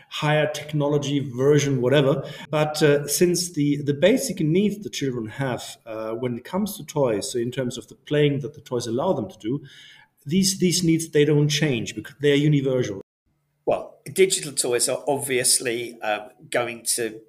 higher 0.09 0.49
technology 0.51 1.19
version, 1.19 1.81
whatever. 1.81 2.23
But 2.49 2.81
uh, 2.81 3.07
since 3.07 3.53
the, 3.53 3.81
the 3.83 3.93
basic 3.93 4.39
needs 4.39 4.83
the 4.83 4.89
children 4.89 5.27
have 5.27 5.77
uh, 5.85 6.11
when 6.11 6.37
it 6.37 6.43
comes 6.43 6.77
to 6.77 6.85
toys, 6.85 7.31
so 7.31 7.39
in 7.39 7.51
terms 7.51 7.77
of 7.77 7.87
the 7.87 7.95
playing 7.95 8.39
that 8.39 8.53
the 8.53 8.61
toys 8.61 8.87
allow 8.87 9.13
them 9.13 9.29
to 9.29 9.37
do, 9.37 9.61
these, 10.25 10.59
these 10.59 10.83
needs, 10.83 11.09
they 11.09 11.25
don't 11.25 11.49
change 11.49 11.95
because 11.95 12.15
they're 12.19 12.35
universal. 12.35 13.01
Well, 13.65 13.99
digital 14.13 14.53
toys 14.53 14.87
are 14.89 15.03
obviously 15.07 15.99
um, 16.01 16.29
going 16.49 16.83
to 16.95 17.21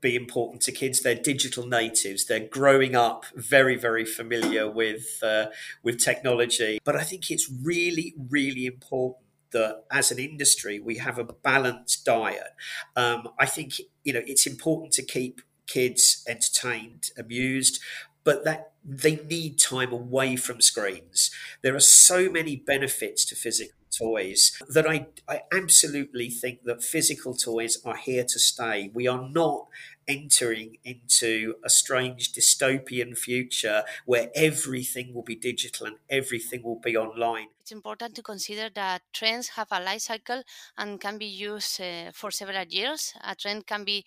be 0.00 0.16
important 0.16 0.62
to 0.62 0.72
kids. 0.72 1.00
They're 1.00 1.14
digital 1.14 1.66
natives. 1.66 2.26
They're 2.26 2.48
growing 2.48 2.94
up 2.94 3.26
very, 3.34 3.76
very 3.76 4.04
familiar 4.04 4.70
with 4.70 5.22
uh, 5.22 5.46
with 5.82 6.02
technology. 6.02 6.78
But 6.84 6.96
I 6.96 7.02
think 7.02 7.30
it's 7.30 7.50
really, 7.62 8.14
really 8.30 8.66
important 8.66 9.23
that 9.54 9.84
as 9.90 10.10
an 10.10 10.18
industry 10.18 10.78
we 10.78 10.98
have 10.98 11.18
a 11.18 11.24
balanced 11.24 12.04
diet. 12.04 12.52
Um, 12.94 13.28
I 13.40 13.46
think 13.46 13.80
you 14.04 14.12
know 14.12 14.22
it's 14.26 14.46
important 14.46 14.92
to 14.94 15.02
keep 15.02 15.40
kids 15.66 16.22
entertained, 16.28 17.10
amused, 17.16 17.80
but 18.22 18.44
that 18.44 18.72
they 18.84 19.16
need 19.16 19.58
time 19.58 19.92
away 19.92 20.36
from 20.36 20.60
screens. 20.60 21.30
There 21.62 21.74
are 21.74 21.80
so 21.80 22.30
many 22.30 22.56
benefits 22.56 23.24
to 23.26 23.34
physical 23.34 23.78
toys 23.96 24.60
that 24.68 24.86
I, 24.86 25.06
I 25.28 25.42
absolutely 25.52 26.28
think 26.28 26.64
that 26.64 26.82
physical 26.82 27.34
toys 27.34 27.78
are 27.84 27.96
here 27.96 28.24
to 28.24 28.38
stay. 28.38 28.90
We 28.92 29.06
are 29.06 29.28
not 29.28 29.68
entering 30.06 30.78
into 30.84 31.54
a 31.64 31.70
strange 31.70 32.32
dystopian 32.32 33.16
future 33.16 33.84
where 34.04 34.30
everything 34.34 35.14
will 35.14 35.22
be 35.22 35.36
digital 35.36 35.86
and 35.86 35.96
everything 36.08 36.62
will 36.62 36.80
be 36.80 36.96
online. 36.96 37.48
It's 37.60 37.72
important 37.72 38.14
to 38.16 38.22
consider 38.22 38.68
that 38.74 39.02
trends 39.12 39.48
have 39.50 39.68
a 39.70 39.80
life 39.80 40.02
cycle 40.02 40.42
and 40.76 41.00
can 41.00 41.16
be 41.16 41.26
used 41.26 41.80
uh, 41.80 42.10
for 42.12 42.30
several 42.30 42.64
years. 42.68 43.14
A 43.22 43.34
trend 43.34 43.66
can 43.66 43.84
be 43.84 44.04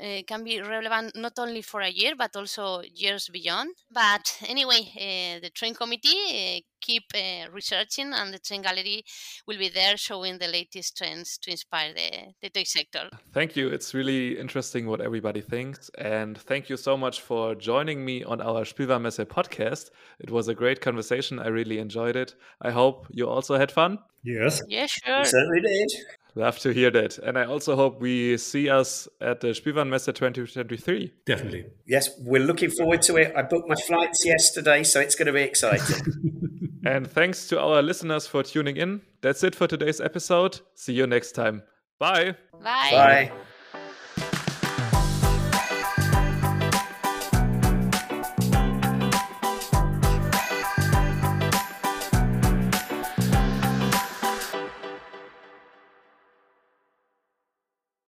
uh, 0.00 0.22
can 0.26 0.44
be 0.44 0.60
relevant 0.60 1.14
not 1.14 1.38
only 1.38 1.62
for 1.62 1.80
a 1.80 1.88
year 1.88 2.14
but 2.16 2.34
also 2.36 2.82
years 2.94 3.28
beyond. 3.32 3.70
But 3.90 4.38
anyway, 4.46 4.80
uh, 4.96 5.40
the 5.40 5.50
trend 5.54 5.76
committee 5.76 6.58
uh, 6.58 6.60
keep 6.80 7.04
uh, 7.14 7.50
researching, 7.52 8.12
and 8.12 8.32
the 8.32 8.38
trend 8.38 8.64
gallery 8.64 9.04
will 9.46 9.58
be 9.58 9.68
there 9.68 9.96
showing 9.96 10.38
the 10.38 10.48
latest 10.48 10.96
trends 10.96 11.38
to 11.38 11.50
inspire 11.50 11.94
the, 11.94 12.10
the 12.42 12.50
toy 12.50 12.64
sector. 12.64 13.08
Thank 13.32 13.56
you. 13.56 13.68
It's 13.68 13.94
really 13.94 14.38
interesting 14.38 14.86
what 14.86 15.00
everybody 15.00 15.40
thinks, 15.40 15.90
and 15.98 16.36
thank 16.36 16.68
you 16.68 16.76
so 16.76 16.96
much 16.96 17.20
for 17.20 17.54
joining 17.54 18.04
me 18.04 18.24
on 18.24 18.40
our 18.40 18.64
Spielwarenmesse 18.64 19.24
podcast. 19.26 19.90
It 20.18 20.30
was 20.30 20.48
a 20.48 20.54
great 20.54 20.80
conversation. 20.80 21.38
I 21.38 21.48
really 21.48 21.78
enjoyed 21.78 22.16
it. 22.16 22.34
I 22.60 22.70
hope 22.70 23.06
you 23.10 23.28
also 23.28 23.56
had 23.56 23.72
fun. 23.72 23.98
Yes. 24.22 24.62
Yeah, 24.68 24.86
sure. 24.86 25.24
certainly 25.24 25.60
did. 25.60 25.90
Love 26.36 26.58
to 26.60 26.72
hear 26.72 26.90
that. 26.90 27.18
And 27.18 27.38
I 27.38 27.44
also 27.44 27.76
hope 27.76 28.00
we 28.00 28.36
see 28.38 28.68
us 28.68 29.06
at 29.20 29.40
the 29.40 29.48
Spielwarenmesse 29.48 30.12
2023. 30.12 31.12
Definitely. 31.26 31.66
Yes, 31.86 32.10
we're 32.18 32.42
looking 32.42 32.70
forward 32.70 33.02
to 33.02 33.16
it. 33.16 33.32
I 33.36 33.42
booked 33.42 33.68
my 33.68 33.76
flights 33.76 34.26
yesterday, 34.26 34.82
so 34.82 35.00
it's 35.00 35.14
going 35.14 35.26
to 35.26 35.32
be 35.32 35.42
exciting. 35.42 36.40
and 36.84 37.08
thanks 37.08 37.46
to 37.48 37.60
our 37.60 37.82
listeners 37.82 38.26
for 38.26 38.42
tuning 38.42 38.76
in. 38.76 39.02
That's 39.20 39.44
it 39.44 39.54
for 39.54 39.68
today's 39.68 40.00
episode. 40.00 40.60
See 40.74 40.92
you 40.92 41.06
next 41.06 41.32
time. 41.32 41.62
Bye. 42.00 42.34
Bye. 42.52 42.90
Bye. 42.90 43.32